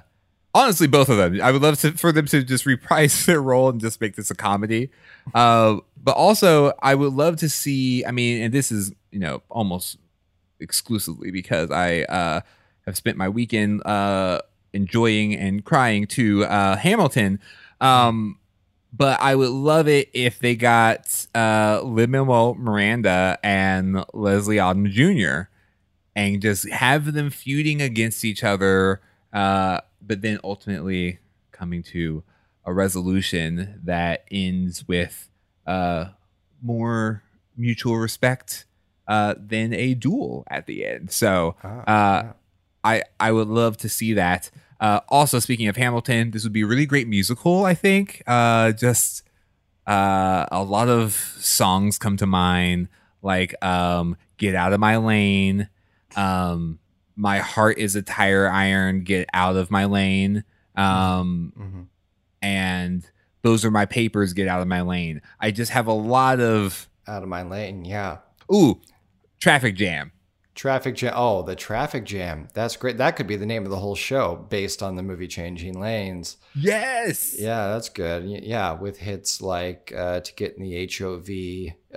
honestly 0.57 0.87
both 0.87 1.07
of 1.09 1.17
them 1.17 1.39
i 1.41 1.51
would 1.51 1.61
love 1.61 1.79
to, 1.79 1.91
for 1.91 2.11
them 2.11 2.25
to 2.25 2.43
just 2.43 2.65
reprise 2.65 3.25
their 3.27 3.41
role 3.41 3.69
and 3.69 3.79
just 3.79 4.01
make 4.01 4.15
this 4.15 4.31
a 4.31 4.35
comedy 4.35 4.89
uh, 5.35 5.77
but 6.03 6.15
also 6.15 6.73
i 6.81 6.95
would 6.95 7.13
love 7.13 7.37
to 7.37 7.47
see 7.47 8.03
i 8.05 8.11
mean 8.11 8.41
and 8.41 8.53
this 8.53 8.71
is 8.71 8.91
you 9.11 9.19
know 9.19 9.41
almost 9.49 9.97
exclusively 10.59 11.29
because 11.29 11.69
i 11.69 12.01
uh, 12.03 12.41
have 12.85 12.97
spent 12.97 13.17
my 13.17 13.29
weekend 13.29 13.85
uh, 13.85 14.39
enjoying 14.73 15.35
and 15.35 15.63
crying 15.63 16.07
to 16.07 16.43
uh, 16.45 16.75
hamilton 16.75 17.39
um, 17.81 18.39
but 18.93 19.19
i 19.21 19.35
would 19.35 19.49
love 19.49 19.87
it 19.87 20.09
if 20.13 20.39
they 20.39 20.55
got 20.55 21.25
uh, 21.35 21.81
lin-manuel 21.83 22.55
miranda 22.55 23.37
and 23.43 24.03
leslie 24.13 24.57
odom 24.57 24.89
jr 24.89 25.49
and 26.15 26.41
just 26.41 26.67
have 26.69 27.13
them 27.13 27.29
feuding 27.29 27.81
against 27.81 28.25
each 28.25 28.43
other 28.43 29.01
uh, 29.33 29.79
but 30.01 30.21
then 30.21 30.39
ultimately 30.43 31.19
coming 31.51 31.83
to 31.83 32.23
a 32.65 32.73
resolution 32.73 33.79
that 33.83 34.25
ends 34.29 34.87
with 34.87 35.29
uh, 35.65 36.05
more 36.61 37.23
mutual 37.55 37.97
respect 37.97 38.65
uh, 39.07 39.35
than 39.37 39.73
a 39.73 39.93
duel 39.93 40.43
at 40.49 40.67
the 40.67 40.85
end. 40.85 41.11
So 41.11 41.55
ah, 41.63 41.83
uh. 41.87 42.33
I 42.83 43.03
I 43.19 43.31
would 43.31 43.47
love 43.47 43.77
to 43.77 43.89
see 43.89 44.13
that. 44.13 44.51
Uh, 44.79 45.01
also, 45.09 45.39
speaking 45.39 45.67
of 45.67 45.75
Hamilton, 45.75 46.31
this 46.31 46.43
would 46.43 46.53
be 46.53 46.61
a 46.61 46.67
really 46.67 46.85
great 46.85 47.07
musical. 47.07 47.65
I 47.65 47.73
think 47.73 48.21
uh, 48.27 48.71
just 48.73 49.23
uh, 49.87 50.45
a 50.51 50.63
lot 50.63 50.87
of 50.87 51.13
songs 51.13 51.97
come 51.97 52.17
to 52.17 52.27
mind, 52.27 52.89
like 53.21 53.55
um, 53.63 54.17
"Get 54.37 54.55
Out 54.55 54.73
of 54.73 54.79
My 54.79 54.97
Lane." 54.97 55.69
Um, 56.15 56.79
my 57.17 57.39
heart 57.39 57.79
is 57.79 57.95
a 57.95 58.01
tire 58.01 58.47
iron 58.47 59.03
get 59.03 59.27
out 59.33 59.57
of 59.57 59.71
my 59.71 59.85
lane 59.85 60.43
um 60.75 61.51
mm-hmm. 61.57 61.81
and 62.41 63.09
those 63.41 63.65
are 63.65 63.71
my 63.71 63.85
papers 63.85 64.33
get 64.33 64.47
out 64.47 64.61
of 64.61 64.67
my 64.67 64.81
lane 64.81 65.21
i 65.41 65.49
just 65.51 65.71
have 65.71 65.87
a 65.87 65.93
lot 65.93 66.39
of 66.39 66.87
out 67.07 67.23
of 67.23 67.27
my 67.27 67.41
lane 67.41 67.83
yeah 67.83 68.17
ooh 68.53 68.79
traffic 69.39 69.75
jam 69.75 70.11
traffic 70.57 70.95
jam 70.95 71.13
oh 71.15 71.43
the 71.43 71.55
traffic 71.55 72.03
jam 72.03 72.49
that's 72.53 72.75
great 72.75 72.97
that 72.97 73.15
could 73.15 73.27
be 73.27 73.35
the 73.35 73.45
name 73.45 73.63
of 73.63 73.69
the 73.69 73.77
whole 73.77 73.95
show 73.95 74.35
based 74.49 74.83
on 74.83 74.95
the 74.95 75.03
movie 75.03 75.27
changing 75.27 75.79
lanes 75.79 76.37
yes 76.55 77.35
yeah 77.39 77.67
that's 77.69 77.89
good 77.89 78.25
yeah 78.25 78.73
with 78.73 78.97
hits 78.97 79.41
like 79.41 79.93
uh, 79.95 80.19
to 80.19 80.33
get 80.33 80.57
in 80.57 80.63
the 80.63 80.85
hov 80.99 81.29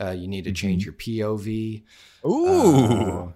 uh, 0.00 0.12
you 0.12 0.28
need 0.28 0.44
to 0.44 0.52
change 0.52 0.86
mm-hmm. 0.86 1.12
your 1.16 1.38
pov 1.38 1.82
ooh 2.24 3.28
uh, 3.28 3.32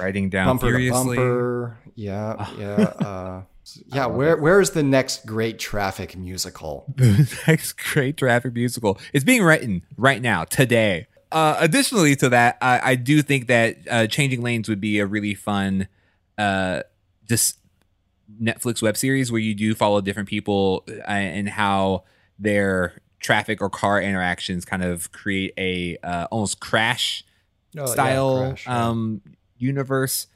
writing 0.00 0.30
down 0.30 0.46
bumper 0.46 0.66
furiously. 0.66 1.16
to 1.16 1.22
bumper. 1.22 1.78
Yeah, 1.94 2.46
yeah, 2.58 2.66
uh, 3.06 3.42
yeah. 3.86 4.06
Where 4.06 4.36
where 4.36 4.60
is 4.60 4.70
the 4.70 4.82
next 4.82 5.26
great 5.26 5.58
traffic 5.58 6.16
musical? 6.16 6.86
The 6.96 7.42
next 7.46 7.74
great 7.74 8.16
traffic 8.16 8.54
musical 8.54 8.98
is 9.12 9.24
being 9.24 9.42
written 9.42 9.82
right 9.96 10.22
now 10.22 10.44
today. 10.44 11.06
Uh, 11.32 11.56
additionally 11.58 12.16
to 12.16 12.28
that, 12.28 12.58
I, 12.60 12.92
I 12.92 12.94
do 12.96 13.22
think 13.22 13.46
that 13.46 13.78
uh, 13.90 14.06
Changing 14.06 14.42
Lanes 14.42 14.68
would 14.68 14.80
be 14.80 14.98
a 14.98 15.06
really 15.06 15.34
fun, 15.34 15.88
uh, 16.38 16.82
just 17.28 17.58
Netflix 18.42 18.82
web 18.82 18.96
series 18.96 19.30
where 19.30 19.40
you 19.40 19.54
do 19.54 19.74
follow 19.74 20.00
different 20.00 20.28
people 20.28 20.84
uh, 20.88 21.10
and 21.10 21.48
how 21.48 22.04
their 22.38 23.00
traffic 23.20 23.60
or 23.60 23.68
car 23.68 24.00
interactions 24.00 24.64
kind 24.64 24.82
of 24.82 25.12
create 25.12 25.52
a 25.58 25.98
uh, 26.02 26.26
almost 26.30 26.58
crash 26.60 27.22
oh, 27.78 27.86
style 27.86 28.38
yeah, 28.38 28.48
crash, 28.48 28.66
yeah. 28.66 28.88
um 28.88 29.20
universe 29.58 30.26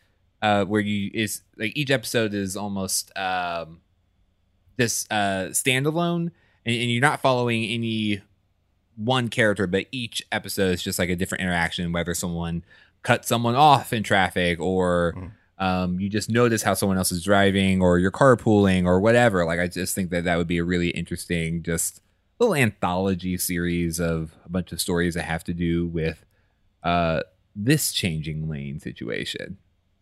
uh, 0.44 0.62
where 0.66 0.82
you 0.82 1.10
is 1.14 1.40
like 1.56 1.72
each 1.74 1.90
episode 1.90 2.34
is 2.34 2.54
almost 2.54 3.16
um, 3.16 3.80
this 4.76 5.06
uh, 5.10 5.48
standalone, 5.50 6.30
and, 6.66 6.76
and 6.76 6.90
you're 6.90 7.00
not 7.00 7.22
following 7.22 7.64
any 7.64 8.20
one 8.96 9.28
character, 9.28 9.66
but 9.66 9.86
each 9.92 10.22
episode 10.32 10.70
is 10.72 10.82
just 10.82 10.98
like 10.98 11.08
a 11.10 11.16
different 11.16 11.42
interaction, 11.42 11.92
whether 11.92 12.14
someone 12.14 12.64
cut 13.02 13.24
someone 13.24 13.54
off 13.54 13.92
in 13.92 14.02
traffic 14.02 14.58
or 14.60 15.14
Mm. 15.16 15.30
um, 15.58 16.00
you 16.00 16.08
just 16.08 16.30
notice 16.30 16.62
how 16.62 16.74
someone 16.74 16.98
else 16.98 17.12
is 17.12 17.22
driving 17.22 17.82
or 17.82 17.98
you're 17.98 18.10
carpooling 18.10 18.86
or 18.86 19.00
whatever. 19.00 19.44
Like 19.44 19.60
I 19.60 19.66
just 19.68 19.94
think 19.94 20.10
that 20.10 20.24
that 20.24 20.36
would 20.36 20.48
be 20.48 20.58
a 20.58 20.64
really 20.64 20.88
interesting, 20.90 21.62
just 21.62 22.00
little 22.38 22.54
anthology 22.54 23.36
series 23.36 24.00
of 24.00 24.34
a 24.44 24.48
bunch 24.48 24.72
of 24.72 24.80
stories 24.80 25.14
that 25.14 25.22
have 25.24 25.44
to 25.44 25.54
do 25.54 25.86
with 25.86 26.24
uh, 26.82 27.20
this 27.54 27.92
changing 27.92 28.48
lane 28.48 28.80
situation. 28.80 29.58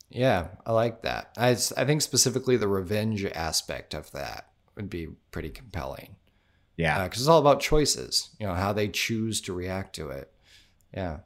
Yeah, 0.08 0.48
I 0.66 0.72
like 0.72 1.02
that. 1.02 1.30
I, 1.36 1.50
I 1.50 1.84
think 1.84 2.02
specifically 2.02 2.56
the 2.56 2.68
revenge 2.68 3.24
aspect 3.24 3.94
of 3.94 4.10
that 4.12 4.48
would 4.76 4.90
be 4.90 5.08
pretty 5.30 5.50
compelling. 5.50 6.16
Yeah. 6.76 7.04
because 7.04 7.20
it's 7.20 7.28
all 7.28 7.38
about 7.40 7.60
choices. 7.60 8.30
You 8.40 8.46
know 8.46 8.54
how 8.54 8.72
they 8.72 8.88
choose 8.88 9.40
to 9.42 9.52
react 9.52 9.94
to 9.96 10.08
it. 10.08 10.30
Yeah. 10.94 11.18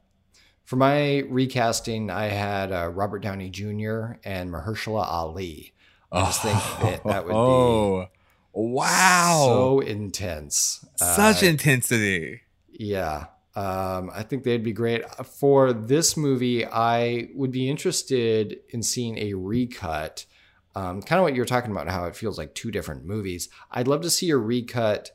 For 0.65 0.77
my 0.77 1.19
recasting, 1.29 2.11
I 2.11 2.25
had 2.25 2.73
uh, 2.73 2.89
Robert 2.89 3.21
Downey 3.21 3.51
Jr. 3.51 4.15
and 4.25 4.51
Mahershala 4.53 5.07
Ali. 5.07 5.73
I 6.11 6.25
just 6.25 6.43
think 6.43 6.55
that 6.83 7.05
that 7.05 7.25
would 7.25 7.31
be 7.33 7.37
oh, 7.37 8.09
wow. 8.53 9.45
so 9.47 9.81
intense. 9.81 10.85
Such 10.97 11.43
Uh, 11.43 11.47
intensity. 11.47 12.43
yeah. 12.71 13.27
Um, 13.55 14.11
I 14.15 14.23
think 14.23 14.45
they'd 14.45 14.63
be 14.63 14.73
great. 14.75 15.03
For 15.25 15.73
this 15.73 16.15
movie, 16.17 16.67
I 16.67 17.29
would 17.35 17.51
be 17.51 17.71
interested 17.71 18.59
in 18.69 18.83
seeing 18.83 19.17
a 19.19 19.33
recut. 19.33 20.27
Um, 20.75 21.01
kind 21.01 21.19
of 21.19 21.23
what 21.23 21.35
you're 21.35 21.47
talking 21.47 21.71
about, 21.71 21.89
how 21.89 22.05
it 22.05 22.15
feels 22.15 22.37
like 22.37 22.55
two 22.55 22.71
different 22.71 23.07
movies. 23.07 23.49
I'd 23.71 23.89
love 23.89 24.03
to 24.03 24.11
see 24.11 24.29
a 24.29 24.37
recut 24.37 25.11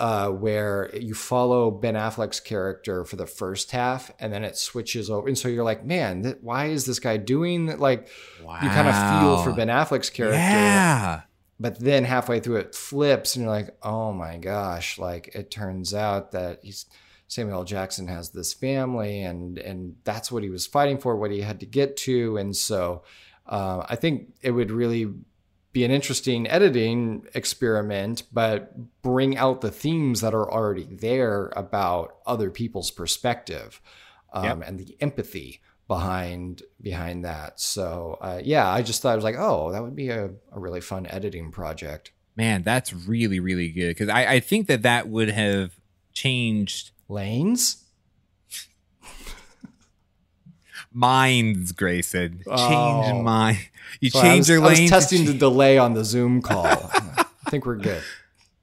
uh, 0.00 0.28
where 0.30 0.90
you 0.96 1.14
follow 1.14 1.70
Ben 1.70 1.94
Affleck's 1.94 2.40
character 2.40 3.04
for 3.04 3.16
the 3.16 3.26
first 3.26 3.70
half 3.70 4.10
and 4.18 4.32
then 4.32 4.42
it 4.44 4.56
switches 4.56 5.10
over. 5.10 5.28
And 5.28 5.38
so 5.38 5.46
you're 5.48 5.62
like, 5.64 5.84
man, 5.84 6.22
th- 6.22 6.38
why 6.40 6.66
is 6.66 6.86
this 6.86 6.98
guy 6.98 7.16
doing 7.18 7.66
that? 7.66 7.78
Like, 7.78 8.08
Wow. 8.42 8.58
you 8.62 8.68
kind 8.70 8.88
of 8.88 8.94
feel 9.22 9.42
for 9.44 9.52
Ben 9.56 9.68
Affleck's 9.68 10.10
character 10.10 10.38
Yeah. 10.38 11.20
but 11.60 11.78
then 11.78 12.04
halfway 12.04 12.40
through 12.40 12.56
it 12.56 12.74
flips 12.74 13.36
and 13.36 13.44
you're 13.44 13.52
like 13.54 13.76
oh 13.82 14.12
my 14.12 14.38
gosh 14.38 14.98
like 14.98 15.28
it 15.34 15.50
turns 15.50 15.92
out 15.94 16.32
that 16.32 16.60
he's 16.62 16.86
samuel 17.28 17.58
L. 17.58 17.64
jackson 17.64 18.08
has 18.08 18.30
this 18.30 18.54
family 18.54 19.22
and 19.22 19.58
and 19.58 19.96
that's 20.04 20.32
what 20.32 20.42
he 20.42 20.48
was 20.48 20.66
fighting 20.66 20.96
for 20.98 21.14
what 21.16 21.30
he 21.30 21.42
had 21.42 21.60
to 21.60 21.66
get 21.66 21.96
to 21.98 22.38
and 22.38 22.56
so 22.56 23.02
uh, 23.46 23.84
i 23.90 23.94
think 23.94 24.32
it 24.40 24.52
would 24.52 24.70
really 24.70 25.12
be 25.72 25.84
an 25.84 25.90
interesting 25.90 26.48
editing 26.48 27.26
experiment 27.34 28.24
but 28.32 29.02
bring 29.02 29.36
out 29.36 29.60
the 29.60 29.70
themes 29.70 30.20
that 30.20 30.34
are 30.34 30.50
already 30.50 30.84
there 30.90 31.52
about 31.56 32.16
other 32.26 32.50
people's 32.50 32.90
perspective 32.90 33.80
um, 34.32 34.44
Yep. 34.44 34.62
and 34.68 34.78
the 34.78 34.96
empathy 35.00 35.60
behind 35.88 36.62
behind 36.80 37.24
that. 37.24 37.58
So 37.58 38.16
uh, 38.20 38.40
yeah, 38.42 38.68
I 38.70 38.82
just 38.82 39.02
thought 39.02 39.12
it 39.12 39.16
was 39.16 39.24
like, 39.24 39.34
oh, 39.38 39.72
that 39.72 39.82
would 39.82 39.96
be 39.96 40.08
a, 40.10 40.26
a 40.52 40.58
really 40.60 40.80
fun 40.80 41.06
editing 41.06 41.50
project. 41.50 42.12
Man, 42.36 42.62
that's 42.62 42.92
really, 42.92 43.40
really 43.40 43.70
good. 43.70 43.88
Because 43.88 44.08
I, 44.08 44.34
I 44.34 44.40
think 44.40 44.68
that 44.68 44.82
that 44.82 45.08
would 45.08 45.30
have 45.30 45.72
changed 46.12 46.92
Lanes? 47.08 47.84
Minds, 50.92 51.72
Grayson. 51.72 52.42
Change 52.46 52.46
Oh. 52.48 53.22
mind. 53.22 53.58
You 54.00 54.10
Sorry, 54.10 54.28
change 54.28 54.38
was, 54.40 54.48
your 54.48 54.58
I 54.62 54.68
was 54.68 54.78
lane. 54.78 54.88
testing 54.88 55.24
the 55.26 55.34
delay 55.34 55.78
on 55.78 55.94
the 55.94 56.04
Zoom 56.04 56.42
call. 56.42 56.64
I 56.94 57.24
think 57.50 57.66
we're 57.66 57.76
good. 57.76 58.02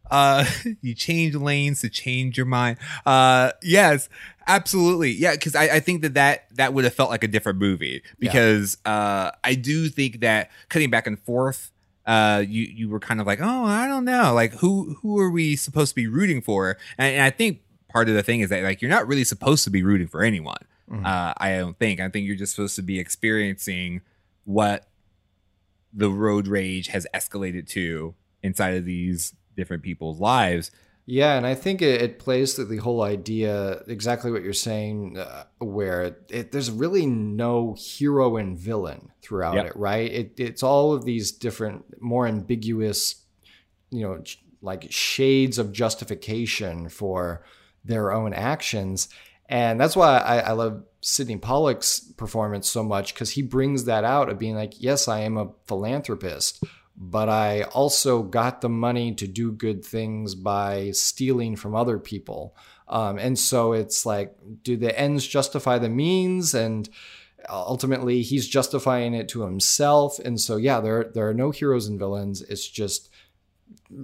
uh 0.09 0.45
you 0.81 0.93
change 0.93 1.35
lanes 1.35 1.81
to 1.81 1.89
change 1.89 2.37
your 2.37 2.45
mind 2.45 2.77
uh 3.05 3.51
yes 3.61 4.07
absolutely 4.47 5.11
yeah 5.11 5.33
because 5.33 5.53
I, 5.53 5.63
I 5.63 5.79
think 5.81 6.01
that 6.03 6.13
that 6.13 6.45
that 6.55 6.73
would 6.73 6.85
have 6.85 6.93
felt 6.93 7.09
like 7.09 7.25
a 7.25 7.27
different 7.27 7.59
movie 7.59 8.01
because 8.17 8.77
uh 8.85 9.31
i 9.43 9.53
do 9.53 9.89
think 9.89 10.21
that 10.21 10.49
cutting 10.69 10.89
back 10.89 11.07
and 11.07 11.19
forth 11.19 11.71
uh 12.05 12.41
you 12.47 12.63
you 12.63 12.87
were 12.87 13.01
kind 13.01 13.19
of 13.19 13.27
like 13.27 13.39
oh 13.41 13.65
i 13.65 13.85
don't 13.85 14.05
know 14.05 14.33
like 14.33 14.53
who 14.53 14.95
who 15.01 15.19
are 15.19 15.29
we 15.29 15.57
supposed 15.57 15.89
to 15.91 15.95
be 15.95 16.07
rooting 16.07 16.39
for 16.41 16.77
and, 16.97 17.15
and 17.15 17.21
i 17.23 17.29
think 17.29 17.59
part 17.89 18.07
of 18.07 18.15
the 18.15 18.23
thing 18.23 18.39
is 18.39 18.49
that 18.49 18.63
like 18.63 18.81
you're 18.81 18.87
not 18.89 19.05
really 19.09 19.25
supposed 19.25 19.65
to 19.65 19.69
be 19.69 19.83
rooting 19.83 20.07
for 20.07 20.23
anyone 20.23 20.61
Mhm. 20.89 21.06
uh 21.06 21.34
i 21.38 21.58
don't 21.58 21.78
think 21.78 22.00
i 22.00 22.08
think 22.10 22.26
you're 22.26 22.36
just 22.36 22.56
supposed 22.56 22.76
to 22.78 22.82
be 22.82 22.97
experiencing 23.00 24.02
what 24.45 24.88
the 25.93 26.10
road 26.10 26.47
rage 26.47 26.88
has 26.88 27.06
escalated 27.13 27.67
to 27.69 28.15
inside 28.43 28.76
of 28.76 28.86
these 28.86 29.34
different 29.56 29.82
people's 29.84 30.19
lives. 30.19 30.69
Yeah, 31.06 31.38
and 31.38 31.47
I 31.47 31.56
think 31.56 31.82
it, 31.82 32.02
it 32.02 32.19
plays 32.19 32.54
to 32.56 32.65
the 32.65 32.78
whole 32.78 33.02
idea 33.02 33.82
exactly 33.88 34.30
what 34.30 34.43
you're 34.43 34.52
saying, 34.54 35.17
uh, 35.17 35.45
where 35.60 36.17
it, 36.30 36.52
there's 36.52 36.69
really 36.69 37.06
no 37.06 37.76
hero 37.80 38.36
and 38.36 38.60
villain 38.60 39.12
throughout 39.21 39.56
Yep. 39.56 39.65
it, 39.67 39.76
right? 39.78 40.12
It, 40.12 40.34
it's 40.38 40.62
all 40.63 40.91
of 40.93 41.06
these 41.06 41.32
different, 41.32 42.02
more 42.02 42.28
ambiguous, 42.28 43.23
you 43.89 44.02
know, 44.02 44.21
like 44.62 44.91
shades 44.91 45.58
of 45.58 45.71
justification 45.71 46.89
for 46.89 47.43
their 47.86 48.12
own 48.12 48.34
actions. 48.34 49.08
And 49.49 49.79
that's 49.79 49.95
why 49.95 50.17
I, 50.17 50.39
I 50.39 50.51
love 50.51 50.83
Sydney 51.01 51.38
Pollack's 51.38 51.99
performance 51.99 52.69
so 52.69 52.83
much 52.83 53.13
because 53.13 53.31
he 53.31 53.41
brings 53.41 53.86
that 53.86 54.03
out 54.03 54.29
of 54.29 54.39
being 54.39 54.55
like, 54.55 54.73
yes, 54.81 55.07
I 55.07 55.21
am 55.21 55.38
a 55.38 55.51
philanthropist, 55.65 56.63
but 56.97 57.29
I 57.29 57.63
also 57.63 58.23
got 58.23 58.62
the 58.62 58.69
money 58.69 59.13
to 59.15 59.27
do 59.27 59.51
good 59.51 59.86
things 59.86 60.36
by 60.36 60.91
stealing 60.91 61.55
from 61.55 61.75
other 61.75 61.97
people. 61.97 62.55
Um, 62.89 63.17
and 63.17 63.38
so 63.38 63.73
it's 63.73 64.05
like, 64.05 64.36
do 64.63 64.75
the 64.75 64.97
ends 64.97 65.25
justify 65.25 65.77
the 65.77 65.89
means? 65.89 66.53
And 66.53 66.89
ultimately, 67.49 68.21
he's 68.21 68.47
justifying 68.47 69.13
it 69.13 69.29
to 69.29 69.41
himself. 69.43 70.19
And 70.19 70.39
so, 70.39 70.57
yeah, 70.57 70.79
there 70.79 71.05
there 71.13 71.27
are 71.29 71.33
no 71.33 71.51
heroes 71.51 71.88
and 71.88 71.99
villains. 71.99 72.41
It's 72.41 72.67
just 72.67 73.10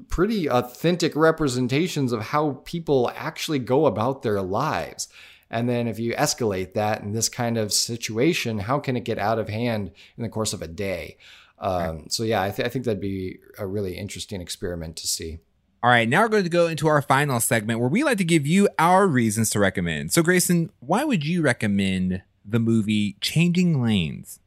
pretty 0.09 0.49
authentic 0.49 1.15
representations 1.15 2.11
of 2.11 2.21
how 2.21 2.61
people 2.65 3.11
actually 3.15 3.59
go 3.59 3.85
about 3.85 4.21
their 4.21 4.41
lives. 4.41 5.07
And 5.53 5.69
then 5.69 5.87
if 5.87 5.99
you 5.99 6.15
escalate 6.15 6.73
that 6.73 7.03
in 7.03 7.13
this 7.13 7.29
kind 7.29 7.59
of 7.59 7.71
situation, 7.71 8.57
how 8.57 8.79
can 8.79 8.97
it 8.97 9.05
get 9.05 9.19
out 9.19 9.37
of 9.37 9.49
hand 9.49 9.91
in 10.17 10.23
the 10.23 10.29
course 10.29 10.51
of 10.51 10.63
a 10.63 10.67
day? 10.67 11.17
Um, 11.59 12.07
So 12.09 12.23
yeah, 12.23 12.41
I, 12.41 12.49
th- 12.49 12.65
I 12.65 12.69
think 12.69 12.85
that'd 12.85 12.99
be 12.99 13.37
a 13.59 13.67
really 13.67 13.95
interesting 13.95 14.41
experiment 14.41 14.95
to 14.97 15.07
see. 15.07 15.37
All 15.83 15.91
right, 15.91 16.09
now 16.09 16.21
we're 16.21 16.29
going 16.29 16.43
to 16.43 16.49
go 16.49 16.65
into 16.65 16.87
our 16.87 17.03
final 17.03 17.39
segment 17.39 17.79
where 17.79 17.89
we 17.89 18.03
like 18.03 18.17
to 18.17 18.23
give 18.23 18.47
you 18.47 18.67
our 18.79 19.05
reasons 19.05 19.51
to 19.51 19.59
recommend. 19.59 20.11
So, 20.11 20.23
Grayson, 20.23 20.71
why 20.79 21.03
would 21.03 21.23
you 21.23 21.43
recommend 21.43 22.23
the 22.43 22.59
movie 22.59 23.17
Changing 23.21 23.81
Lanes? 23.83 24.39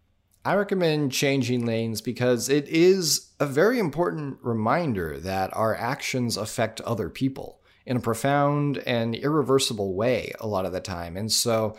I 0.44 0.54
recommend 0.54 1.12
changing 1.12 1.66
lanes 1.66 2.00
because 2.00 2.48
it 2.48 2.68
is 2.68 3.32
a 3.38 3.46
very 3.46 3.78
important 3.78 4.38
reminder 4.42 5.18
that 5.18 5.54
our 5.56 5.74
actions 5.74 6.36
affect 6.36 6.80
other 6.82 7.08
people 7.10 7.60
in 7.86 7.96
a 7.96 8.00
profound 8.00 8.78
and 8.78 9.14
irreversible 9.14 9.94
way 9.94 10.32
a 10.40 10.46
lot 10.46 10.66
of 10.66 10.72
the 10.72 10.80
time. 10.80 11.16
And 11.16 11.30
so 11.30 11.76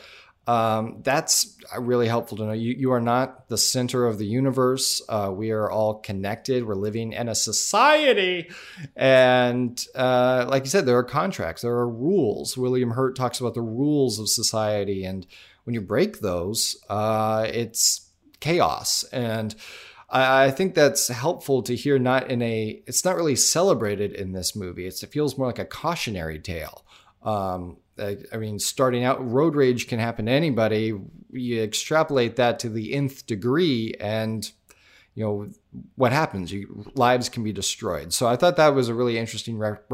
um, 0.48 1.02
that's 1.04 1.58
really 1.78 2.08
helpful 2.08 2.38
to 2.38 2.46
know. 2.46 2.54
You, 2.54 2.74
you 2.74 2.92
are 2.94 3.02
not 3.02 3.50
the 3.50 3.58
center 3.58 4.06
of 4.06 4.18
the 4.18 4.26
universe. 4.26 5.02
Uh, 5.10 5.30
we 5.36 5.52
are 5.52 5.70
all 5.70 5.96
connected. 5.96 6.66
We're 6.66 6.76
living 6.76 7.12
in 7.12 7.28
a 7.28 7.36
society. 7.36 8.50
And 8.96 9.86
uh, 9.94 10.46
like 10.50 10.64
you 10.64 10.70
said, 10.70 10.86
there 10.86 10.98
are 10.98 11.04
contracts, 11.04 11.64
there 11.64 11.74
are 11.74 11.90
rules. 11.90 12.58
William 12.58 12.92
Hurt 12.92 13.18
talks 13.18 13.42
about 13.42 13.56
the 13.56 13.62
rules 13.62 14.20
of 14.20 14.30
society. 14.30 15.04
And 15.04 15.28
when 15.66 15.74
you 15.74 15.82
break 15.82 16.22
those, 16.22 16.78
uh, 16.90 17.46
it's 17.52 18.10
chaos. 18.40 19.04
And 19.12 19.54
I, 20.10 20.46
I 20.46 20.52
think 20.52 20.76
that's 20.76 21.08
helpful 21.08 21.62
to 21.64 21.76
hear 21.76 22.00
not 22.00 22.30
in 22.30 22.42
a, 22.42 22.82
it's 22.86 23.04
not 23.06 23.16
really 23.16 23.36
celebrated 23.36 24.14
in 24.14 24.32
this 24.32 24.56
movie. 24.56 24.88
It's, 24.88 25.04
it 25.04 25.12
feels 25.12 25.38
more 25.38 25.48
like 25.48 25.60
a 25.60 25.66
cautionary 25.66 26.40
tale. 26.40 26.86
Um, 27.24 27.78
I, 28.00 28.18
I 28.32 28.38
mean, 28.38 28.60
starting 28.60 29.04
out, 29.04 29.26
road 29.30 29.56
rage 29.56 29.88
can 29.88 30.00
happen 30.00 30.28
to 30.28 30.32
anybody. 30.32 30.94
You 31.32 31.64
extrapolate 31.64 32.36
that 32.36 32.60
to 32.60 32.70
the 32.70 32.94
nth 32.94 33.26
degree, 33.26 33.96
and 34.00 34.50
you 35.16 35.24
know 35.26 35.50
what 35.96 36.12
happens. 36.12 36.52
You, 36.54 36.86
lives 36.94 37.28
can 37.28 37.44
be 37.44 37.52
destroyed. 37.52 38.14
So 38.14 38.28
I 38.28 38.36
thought 38.36 38.56
that 38.58 38.76
was 38.76 38.88
a 38.88 38.94
really 38.94 39.18
interesting 39.18 39.58
rep- 39.58 39.92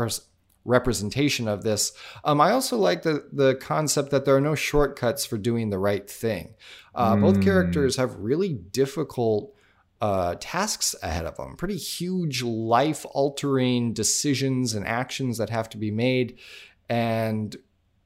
representation 0.65 1.47
of 1.47 1.63
this. 1.63 1.93
Um, 2.23 2.41
I 2.41 2.51
also 2.51 2.77
like 2.77 3.03
the 3.03 3.27
the 3.31 3.55
concept 3.55 4.11
that 4.11 4.25
there 4.25 4.35
are 4.35 4.41
no 4.41 4.55
shortcuts 4.55 5.25
for 5.25 5.37
doing 5.37 5.69
the 5.69 5.79
right 5.79 6.09
thing. 6.09 6.55
Uh, 6.93 7.15
Both 7.15 7.37
Mm. 7.37 7.43
characters 7.43 7.95
have 7.95 8.15
really 8.17 8.53
difficult 8.53 9.53
uh, 10.03 10.35
tasks 10.39 10.95
ahead 11.01 11.25
of 11.25 11.35
them, 11.37 11.55
pretty 11.55 11.77
huge 11.77 12.43
life 12.43 13.05
altering 13.11 13.93
decisions 13.93 14.73
and 14.73 14.85
actions 14.85 15.37
that 15.37 15.49
have 15.49 15.69
to 15.69 15.77
be 15.77 15.91
made. 15.91 16.37
And 16.89 17.55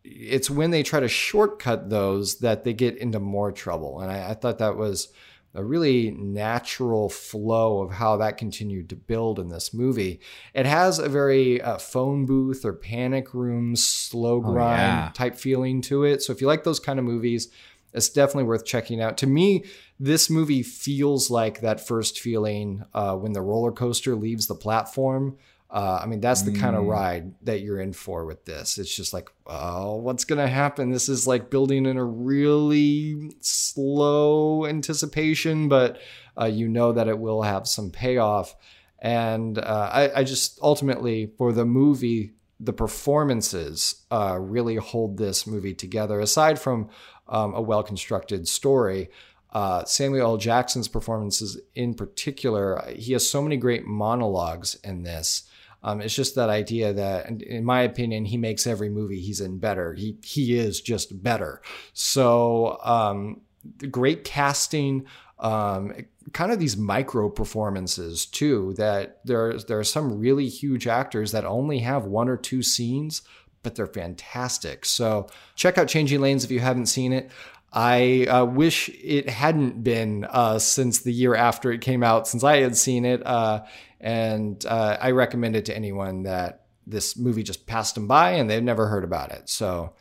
it's 0.04 0.50
when 0.50 0.70
they 0.72 0.84
try 0.84 1.00
to 1.00 1.08
shortcut 1.08 1.90
those 1.90 2.40
that 2.40 2.64
they 2.64 2.74
get 2.74 2.98
into 2.98 3.20
more 3.20 3.52
trouble. 3.52 4.00
And 4.02 4.12
I, 4.12 4.30
I 4.30 4.34
thought 4.36 4.60
that 4.60 4.78
was 4.78 5.08
a 5.56 5.64
really 5.64 6.12
natural 6.12 7.10
flow 7.10 7.82
of 7.82 7.92
how 7.94 8.18
that 8.18 8.38
continued 8.38 8.90
to 8.90 8.96
build 8.96 9.40
in 9.40 9.50
this 9.50 9.74
movie. 9.74 10.20
It 10.54 10.68
has 10.68 11.00
a 11.00 11.10
very 11.10 11.60
uh, 11.62 11.80
phone 11.80 12.28
booth 12.28 12.64
or 12.64 12.74
panic 12.74 13.34
room, 13.34 13.76
slow 13.76 14.36
Oh, 14.36 14.42
grind 14.42 14.78
yeah. 15.06 15.12
type 15.16 15.36
feeling 15.36 15.82
to 15.90 16.04
it. 16.04 16.22
So 16.22 16.32
if 16.32 16.42
you 16.42 16.48
like 16.48 16.64
those 16.64 16.80
kind 16.80 17.00
of 17.00 17.06
movies, 17.06 17.50
it's 17.98 18.10
definitely 18.10 18.46
worth 18.46 18.66
checking 18.66 19.02
out. 19.02 19.18
To 19.18 19.28
me, 19.28 19.66
this 20.00 20.30
movie 20.30 20.64
feels 20.64 21.30
like 21.30 21.62
that 21.62 21.86
first 21.86 22.20
feeling 22.20 22.86
uh, 22.94 23.16
when 23.16 23.34
the 23.34 23.42
roller 23.42 23.72
coaster 23.72 24.16
leaves 24.16 24.48
the 24.48 24.56
platform. 24.56 25.38
Uh, 25.70 26.00
I 26.02 26.06
mean, 26.06 26.22
that's 26.22 26.44
the 26.44 26.52
mm. 26.52 26.60
kind 26.60 26.76
of 26.78 26.86
ride 26.86 27.34
that 27.42 27.60
you're 27.60 27.82
in 27.82 27.92
for 27.92 28.26
with 28.26 28.46
this. 28.46 28.78
It's 28.78 28.96
just 28.96 29.14
like, 29.14 29.30
oh, 29.46 29.96
what's 29.96 30.24
going 30.24 30.40
to 30.40 30.48
happen? 30.48 30.92
This 30.92 31.10
is 31.10 31.28
like 31.28 31.50
building 31.50 31.86
in 31.86 31.98
a 31.98 32.06
really 32.06 33.32
slow 33.42 34.66
anticipation, 34.66 35.68
but 35.68 36.00
uh, 36.40 36.46
you 36.46 36.70
know 36.70 36.94
that 36.94 37.10
it 37.10 37.20
will 37.20 37.42
have 37.42 37.68
some 37.68 37.92
payoff. 37.92 38.56
And 39.00 39.58
uh, 39.58 39.90
I, 39.92 40.20
I, 40.20 40.24
just 40.24 40.58
ultimately, 40.62 41.32
for 41.38 41.52
the 41.52 41.66
movie, 41.66 42.34
the 42.60 42.74
performances 42.74 44.04
uh, 44.10 44.38
really 44.40 44.76
hold 44.76 45.18
this 45.18 45.46
movie 45.46 45.74
together. 45.74 46.20
Aside 46.20 46.60
from 46.60 46.90
um, 47.30 47.54
a 47.54 47.62
well 47.62 47.84
constructed 47.84 48.48
story, 48.48 49.10
uh, 49.52 49.86
Samuel 49.86 50.32
L. 50.32 50.38
Jackson's 50.38 50.88
performances 50.88 51.60
in 51.74 51.94
particular, 51.94 52.84
he 52.96 53.14
has 53.14 53.28
so 53.28 53.42
many 53.42 53.58
great 53.58 53.86
monologues 53.86 54.76
in 54.84 55.04
this. 55.04 55.44
Um, 55.84 56.02
it's 56.02 56.16
just 56.16 56.36
that 56.36 56.50
idea 56.50 56.92
that, 56.94 57.42
in 57.42 57.64
my 57.64 57.82
opinion, 57.82 58.26
he 58.26 58.38
makes 58.38 58.68
every 58.68 58.90
movie 58.90 59.22
he's 59.22 59.40
in 59.40 59.60
better. 59.60 59.94
He 59.94 60.18
he 60.24 60.58
is 60.58 60.82
just 60.82 61.24
better. 61.24 61.62
So 61.94 62.80
um, 62.84 63.42
great 63.90 64.24
casting, 64.24 65.06
um, 65.40 65.94
kind 66.34 66.52
of 66.52 66.60
these 66.60 66.76
micro 66.76 67.30
performances 67.30 68.26
too. 68.26 68.74
That 68.78 69.22
there 69.24 69.54
there 69.54 69.80
are 69.80 69.84
some 69.86 70.20
really 70.20 70.50
huge 70.50 70.88
actors 70.88 71.32
that 71.32 71.46
only 71.46 71.80
have 71.80 72.06
one 72.06 72.28
or 72.28 72.38
two 72.38 72.64
scenes, 72.64 73.22
but 73.64 73.76
they're 73.76 73.88
fantastic. 73.88 74.86
So 74.86 75.28
check 75.56 75.78
out 75.78 75.88
Changing 75.88 76.22
Lanes 76.22 76.44
if 76.44 76.52
you 76.52 76.60
haven't 76.60 76.88
seen 76.88 77.14
it. 77.14 77.32
I 77.74 78.26
uh, 78.26 78.46
wish 78.46 78.90
it 78.90 79.30
hadn't 79.30 79.84
been 79.84 80.26
uh, 80.30 80.58
since 80.60 81.02
the 81.02 81.12
year 81.12 81.36
after 81.36 81.72
it 81.72 81.82
came 81.82 82.02
out, 82.02 82.28
since 82.28 82.44
I 82.44 82.58
had 82.58 82.78
seen 82.78 83.06
it. 83.06 83.26
Uh, 83.26 83.66
and 84.00 84.66
uh, 84.66 84.98
I 85.00 85.12
recommend 85.12 85.56
it 85.56 85.66
to 85.66 85.76
anyone 85.76 86.24
that 86.24 86.66
this 86.86 87.18
movie 87.18 87.44
just 87.44 87.68
passed 87.68 87.96
them 87.96 88.08
by 88.08 88.32
and 88.32 88.50
they've 88.50 88.64
never 88.64 88.88
heard 88.88 89.04
about 89.04 89.32
it. 89.32 89.50
So 89.50 89.94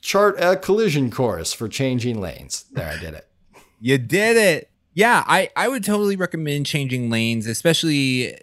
chart 0.00 0.36
a 0.38 0.56
collision 0.56 1.10
course 1.10 1.52
for 1.52 1.68
changing 1.68 2.20
lanes. 2.20 2.64
There, 2.72 2.86
I 2.86 2.98
did 2.98 3.14
it. 3.14 3.26
you 3.80 3.98
did 3.98 4.36
it. 4.36 4.70
Yeah, 4.94 5.24
I, 5.26 5.50
I 5.56 5.68
would 5.68 5.84
totally 5.84 6.16
recommend 6.16 6.66
changing 6.66 7.10
lanes, 7.10 7.46
especially 7.46 8.36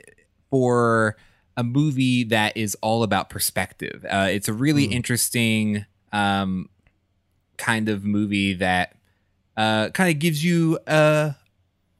for 0.50 1.16
a 1.58 1.64
movie 1.64 2.24
that 2.24 2.56
is 2.56 2.78
all 2.82 3.02
about 3.04 3.30
perspective. 3.30 4.06
Uh, 4.08 4.30
it's 4.30 4.48
a 4.48 4.54
really 4.54 4.88
mm. 4.88 4.92
interesting 4.92 5.86
um, 6.14 6.70
kind 7.58 7.90
of 7.90 8.06
movie 8.06 8.54
that 8.54 8.96
uh, 9.58 9.90
kind 9.90 10.14
of 10.14 10.20
gives 10.20 10.46
you 10.46 10.78
a, 10.86 11.36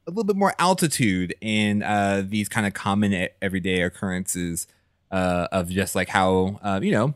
a 0.06 0.10
little 0.10 0.24
bit 0.24 0.36
more 0.36 0.54
altitude 0.60 1.36
in 1.42 1.82
uh, 1.82 2.24
these 2.26 2.48
kind 2.48 2.68
of 2.68 2.76
common 2.76 3.28
everyday 3.42 3.82
occurrences 3.82 4.68
uh, 5.12 5.48
of 5.52 5.70
just 5.70 5.96
like 5.96 6.10
how 6.10 6.60
uh, 6.62 6.80
you 6.82 6.92
know 6.92 7.16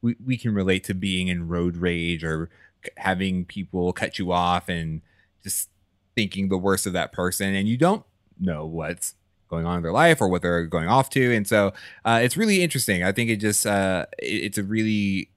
we 0.00 0.16
we 0.24 0.38
can 0.38 0.54
relate 0.54 0.82
to 0.84 0.94
being 0.94 1.28
in 1.28 1.46
road 1.46 1.76
rage 1.76 2.24
or 2.24 2.48
having 2.96 3.44
people 3.44 3.92
cut 3.92 4.18
you 4.18 4.32
off 4.32 4.68
and 4.68 5.02
just 5.42 5.68
thinking 6.14 6.48
the 6.48 6.56
worst 6.56 6.86
of 6.86 6.94
that 6.94 7.12
person, 7.12 7.54
and 7.54 7.68
you 7.68 7.76
don't 7.76 8.04
know 8.38 8.64
what's 8.64 9.14
going 9.50 9.66
on 9.66 9.76
in 9.76 9.82
their 9.82 9.92
life 9.92 10.20
or 10.20 10.28
what 10.28 10.42
they're 10.42 10.66
going 10.66 10.88
off 10.88 11.10
to, 11.10 11.34
and 11.34 11.46
so 11.46 11.72
uh, 12.04 12.20
it's 12.22 12.36
really 12.36 12.62
interesting. 12.62 13.02
I 13.02 13.12
think 13.12 13.28
it 13.28 13.36
just 13.36 13.66
uh, 13.66 14.06
it's 14.18 14.58
a 14.58 14.62
really 14.62 15.30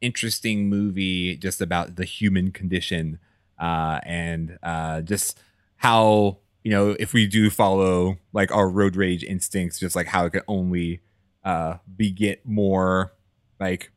interesting 0.00 0.68
movie 0.68 1.36
just 1.36 1.60
about 1.60 1.96
the 1.96 2.04
human 2.04 2.52
condition 2.52 3.18
uh, 3.58 4.00
and 4.04 4.58
uh, 4.62 5.00
just 5.00 5.38
how 5.76 6.38
you 6.62 6.70
know 6.70 6.96
if 6.98 7.12
we 7.12 7.26
do 7.26 7.50
follow 7.50 8.18
like 8.32 8.52
our 8.52 8.68
road 8.68 8.96
rage 8.96 9.24
instincts, 9.24 9.78
just 9.78 9.96
like 9.96 10.06
how 10.06 10.26
it 10.26 10.30
can 10.30 10.42
only 10.48 11.00
uh, 11.44 11.78
beget 11.96 12.46
more 12.46 13.12
like 13.60 13.90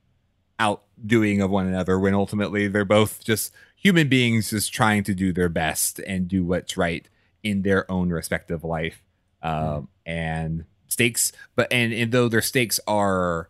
outdoing 0.59 1.41
of 1.41 1.49
one 1.49 1.67
another 1.67 1.97
when 1.99 2.13
ultimately 2.13 2.67
they're 2.67 2.85
both 2.85 3.23
just 3.23 3.53
human 3.75 4.09
beings 4.09 4.49
just 4.49 4.73
trying 4.73 5.03
to 5.03 5.15
do 5.15 5.31
their 5.31 5.49
best 5.49 5.99
and 5.99 6.27
do 6.27 6.43
what's 6.43 6.75
right 6.75 7.07
in 7.43 7.61
their 7.61 7.89
own 7.89 8.09
respective 8.09 8.63
life 8.63 9.01
um, 9.41 9.87
and 10.05 10.65
stakes 10.87 11.31
but 11.55 11.71
and, 11.71 11.93
and 11.93 12.11
though 12.11 12.27
their 12.27 12.41
stakes 12.41 12.79
are 12.87 13.49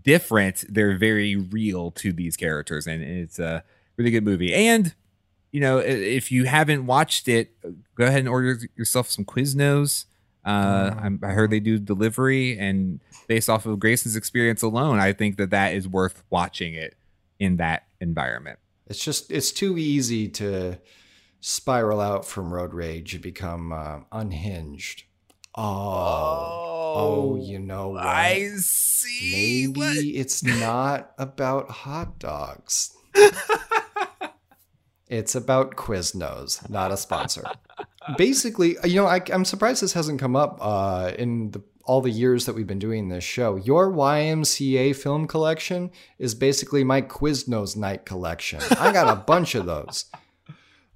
different, 0.00 0.64
they're 0.68 0.96
very 0.96 1.36
real 1.36 1.90
to 1.92 2.12
these 2.12 2.36
characters, 2.36 2.86
and 2.86 3.02
it's 3.02 3.38
a 3.38 3.64
really 3.96 4.10
good 4.10 4.24
movie. 4.24 4.54
And 4.54 4.94
you 5.50 5.60
know, 5.60 5.78
if 5.78 6.32
you 6.32 6.44
haven't 6.44 6.86
watched 6.86 7.28
it, 7.28 7.54
go 7.94 8.06
ahead 8.06 8.20
and 8.20 8.28
order 8.28 8.58
yourself 8.74 9.10
some 9.10 9.24
Quiznos. 9.24 10.06
Uh, 10.44 10.90
mm-hmm. 10.90 11.24
I 11.24 11.28
heard 11.28 11.50
they 11.50 11.60
do 11.60 11.78
delivery, 11.78 12.58
and 12.58 13.00
based 13.28 13.48
off 13.48 13.66
of 13.66 13.78
Grayson's 13.78 14.16
experience 14.16 14.62
alone, 14.62 14.98
I 14.98 15.12
think 15.12 15.36
that 15.36 15.50
that 15.50 15.74
is 15.74 15.86
worth 15.86 16.22
watching 16.30 16.74
it 16.74 16.96
in 17.38 17.58
that 17.58 17.84
environment. 18.00 18.58
It's 18.86 19.04
just 19.04 19.30
it's 19.30 19.52
too 19.52 19.78
easy 19.78 20.28
to 20.28 20.78
spiral 21.42 22.00
out 22.00 22.24
from 22.24 22.54
road 22.54 22.72
rage 22.72 23.12
and 23.12 23.22
become 23.22 23.72
uh, 23.72 23.98
unhinged. 24.10 25.02
Oh. 25.54 26.62
Oh, 26.94 27.36
you 27.36 27.58
know 27.58 27.88
what? 27.88 28.04
I 28.04 28.50
see. 28.56 29.66
Maybe 29.66 29.80
what? 29.80 29.96
it's 30.20 30.42
not 30.42 31.12
about 31.18 31.68
hot 31.70 32.18
dogs. 32.18 32.96
it's 35.08 35.34
about 35.34 35.76
Quiznos, 35.76 36.68
not 36.70 36.92
a 36.92 36.96
sponsor. 36.96 37.44
Basically, 38.16 38.76
you 38.84 38.96
know, 38.96 39.06
I, 39.06 39.20
am 39.30 39.44
surprised 39.44 39.82
this 39.82 39.92
hasn't 39.94 40.20
come 40.20 40.36
up 40.36 40.58
uh, 40.60 41.12
in 41.18 41.50
the, 41.50 41.62
all 41.84 42.00
the 42.00 42.10
years 42.10 42.46
that 42.46 42.54
we've 42.54 42.66
been 42.66 42.78
doing 42.78 43.08
this 43.08 43.24
show. 43.24 43.56
Your 43.56 43.90
YMCA 43.90 44.94
film 44.94 45.26
collection 45.26 45.90
is 46.18 46.34
basically 46.34 46.84
my 46.84 47.02
Quiznos 47.02 47.76
night 47.76 48.06
collection. 48.06 48.60
I 48.78 48.92
got 48.92 49.12
a 49.12 49.16
bunch 49.16 49.54
of 49.54 49.66
those. 49.66 50.06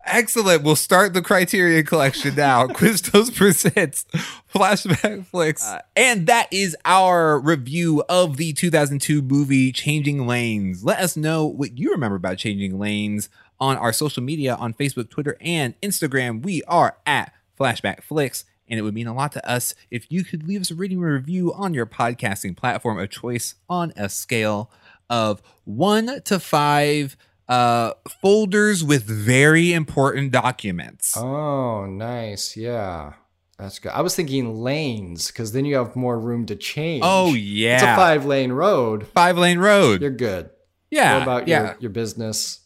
Excellent. 0.06 0.62
We'll 0.62 0.76
start 0.76 1.14
the 1.14 1.22
Criterion 1.22 1.84
collection 1.84 2.36
now. 2.36 2.66
Quiznos 2.68 3.34
presents 3.34 4.06
Flashback 4.54 5.26
Flicks. 5.26 5.66
Uh, 5.66 5.82
and 5.96 6.26
that 6.28 6.48
is 6.52 6.76
our 6.84 7.40
review 7.40 8.04
of 8.08 8.36
the 8.36 8.52
2002 8.52 9.20
movie 9.22 9.72
Changing 9.72 10.26
Lanes. 10.26 10.84
Let 10.84 11.00
us 11.00 11.16
know 11.16 11.44
what 11.46 11.76
you 11.76 11.90
remember 11.90 12.16
about 12.16 12.38
Changing 12.38 12.78
Lanes 12.78 13.28
on 13.58 13.76
our 13.76 13.92
social 13.92 14.22
media 14.22 14.54
on 14.54 14.74
Facebook, 14.74 15.10
Twitter, 15.10 15.36
and 15.40 15.78
Instagram. 15.80 16.42
We 16.42 16.62
are 16.64 16.96
at 17.04 17.32
Flashback 17.58 18.02
Flicks. 18.02 18.44
And 18.68 18.78
it 18.78 18.82
would 18.82 18.94
mean 18.94 19.06
a 19.06 19.14
lot 19.14 19.32
to 19.32 19.48
us 19.48 19.74
if 19.90 20.10
you 20.10 20.24
could 20.24 20.46
leave 20.46 20.60
us 20.60 20.70
a 20.70 20.74
rating 20.74 21.00
review 21.00 21.52
on 21.54 21.72
your 21.74 21.86
podcasting 21.86 22.56
platform 22.56 22.98
of 22.98 23.10
choice 23.10 23.54
on 23.68 23.92
a 23.96 24.08
scale 24.08 24.70
of 25.08 25.40
one 25.64 26.20
to 26.24 26.40
five 26.40 27.16
uh, 27.48 27.92
folders 28.20 28.82
with 28.84 29.04
very 29.04 29.72
important 29.72 30.32
documents. 30.32 31.16
Oh, 31.16 31.86
nice. 31.86 32.56
Yeah. 32.56 33.14
That's 33.58 33.78
good. 33.78 33.92
I 33.92 34.02
was 34.02 34.14
thinking 34.14 34.60
lanes 34.60 35.28
because 35.28 35.52
then 35.52 35.64
you 35.64 35.76
have 35.76 35.96
more 35.96 36.18
room 36.18 36.44
to 36.46 36.56
change. 36.56 37.02
Oh 37.04 37.32
yeah, 37.32 37.76
it's 37.76 37.82
a 37.84 37.96
five 37.96 38.26
lane 38.26 38.52
road. 38.52 39.06
Five 39.08 39.38
lane 39.38 39.58
road. 39.58 40.02
You're 40.02 40.10
good. 40.10 40.50
Yeah. 40.90 41.14
What 41.14 41.22
about 41.22 41.48
yeah. 41.48 41.62
your, 41.62 41.76
your 41.80 41.90
business? 41.90 42.60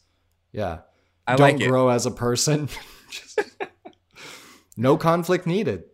Yeah. 0.52 0.80
I 1.28 1.36
Don't 1.36 1.58
like 1.58 1.68
grow 1.68 1.90
as 1.90 2.06
a 2.06 2.10
person. 2.10 2.68
no 4.76 4.96
conflict 4.96 5.46
needed. 5.46 5.84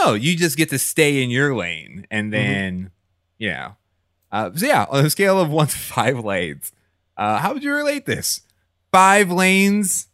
No, 0.00 0.12
you 0.12 0.36
just 0.36 0.58
get 0.58 0.68
to 0.70 0.78
stay 0.78 1.22
in 1.22 1.30
your 1.30 1.54
lane, 1.54 2.06
and 2.10 2.26
mm-hmm. 2.26 2.30
then 2.30 2.78
mm-hmm. 2.78 2.88
yeah. 3.38 3.72
Uh, 4.30 4.50
so 4.54 4.66
yeah, 4.66 4.84
on 4.90 5.06
a 5.06 5.10
scale 5.10 5.40
of 5.40 5.48
one 5.48 5.68
to 5.68 5.78
five 5.78 6.22
lanes, 6.22 6.70
uh, 7.18 7.38
how 7.38 7.52
would 7.52 7.64
you 7.64 7.74
relate 7.74 8.06
this? 8.06 8.42
Five 8.92 9.30
lanes. 9.30 10.06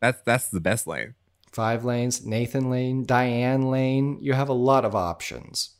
That's 0.00 0.20
that's 0.24 0.48
the 0.48 0.60
best 0.60 0.86
lane. 0.86 1.14
Five 1.50 1.84
lanes, 1.84 2.24
Nathan 2.24 2.70
Lane, 2.70 3.04
Diane 3.04 3.70
Lane. 3.70 4.18
You 4.20 4.34
have 4.34 4.48
a 4.48 4.54
lot 4.54 4.84
of 4.84 4.94
options. 4.94 5.70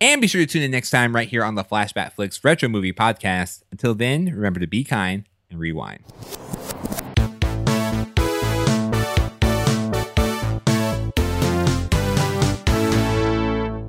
And 0.00 0.20
be 0.20 0.26
sure 0.26 0.40
to 0.40 0.46
tune 0.46 0.62
in 0.62 0.70
next 0.70 0.90
time 0.90 1.14
right 1.14 1.28
here 1.28 1.44
on 1.44 1.56
the 1.56 1.64
Flashback 1.64 2.12
Flicks 2.12 2.42
Retro 2.42 2.68
Movie 2.68 2.92
Podcast. 2.92 3.62
Until 3.70 3.94
then, 3.94 4.26
remember 4.26 4.58
to 4.60 4.66
be 4.66 4.82
kind 4.82 5.28
and 5.50 5.58
rewind. 5.58 6.04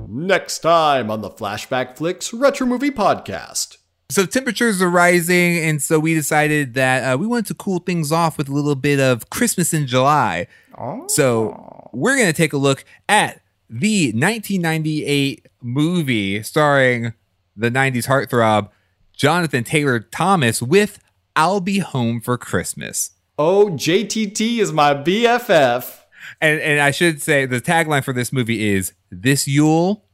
Next 0.08 0.60
time 0.60 1.10
on 1.10 1.22
the 1.22 1.30
Flashback 1.30 1.96
Flicks 1.96 2.32
Retro 2.32 2.66
Movie 2.66 2.90
Podcast 2.90 3.78
so 4.12 4.26
temperatures 4.26 4.82
are 4.82 4.90
rising, 4.90 5.58
and 5.58 5.82
so 5.82 5.98
we 5.98 6.14
decided 6.14 6.74
that 6.74 7.14
uh, 7.14 7.16
we 7.16 7.26
wanted 7.26 7.46
to 7.46 7.54
cool 7.54 7.78
things 7.78 8.12
off 8.12 8.38
with 8.38 8.48
a 8.48 8.52
little 8.52 8.74
bit 8.74 9.00
of 9.00 9.30
Christmas 9.30 9.72
in 9.72 9.86
July. 9.86 10.46
Oh. 10.78 11.06
So 11.08 11.90
we're 11.92 12.16
gonna 12.16 12.32
take 12.32 12.52
a 12.52 12.58
look 12.58 12.84
at 13.08 13.42
the 13.68 14.12
1998 14.12 15.46
movie 15.62 16.42
starring 16.42 17.14
the 17.56 17.70
90s 17.70 18.06
heartthrob 18.06 18.70
Jonathan 19.12 19.64
Taylor 19.64 20.00
Thomas 20.00 20.60
with 20.62 20.98
"I'll 21.36 21.60
Be 21.60 21.78
Home 21.78 22.20
for 22.20 22.36
Christmas." 22.36 23.12
Oh, 23.38 23.70
JTT 23.70 24.58
is 24.58 24.72
my 24.72 24.94
BFF. 24.94 26.00
And 26.40 26.60
and 26.60 26.80
I 26.80 26.90
should 26.90 27.22
say 27.22 27.46
the 27.46 27.60
tagline 27.60 28.04
for 28.04 28.12
this 28.12 28.32
movie 28.32 28.72
is 28.74 28.92
"This 29.10 29.46
Yule, 29.48 30.04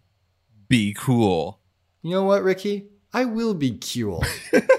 be 0.69 0.95
cool." 0.95 1.61
You 2.03 2.13
know 2.13 2.25
what, 2.25 2.43
Ricky? 2.43 2.87
I 3.13 3.25
will 3.25 3.55
be 3.55 3.79
cool. 3.79 4.25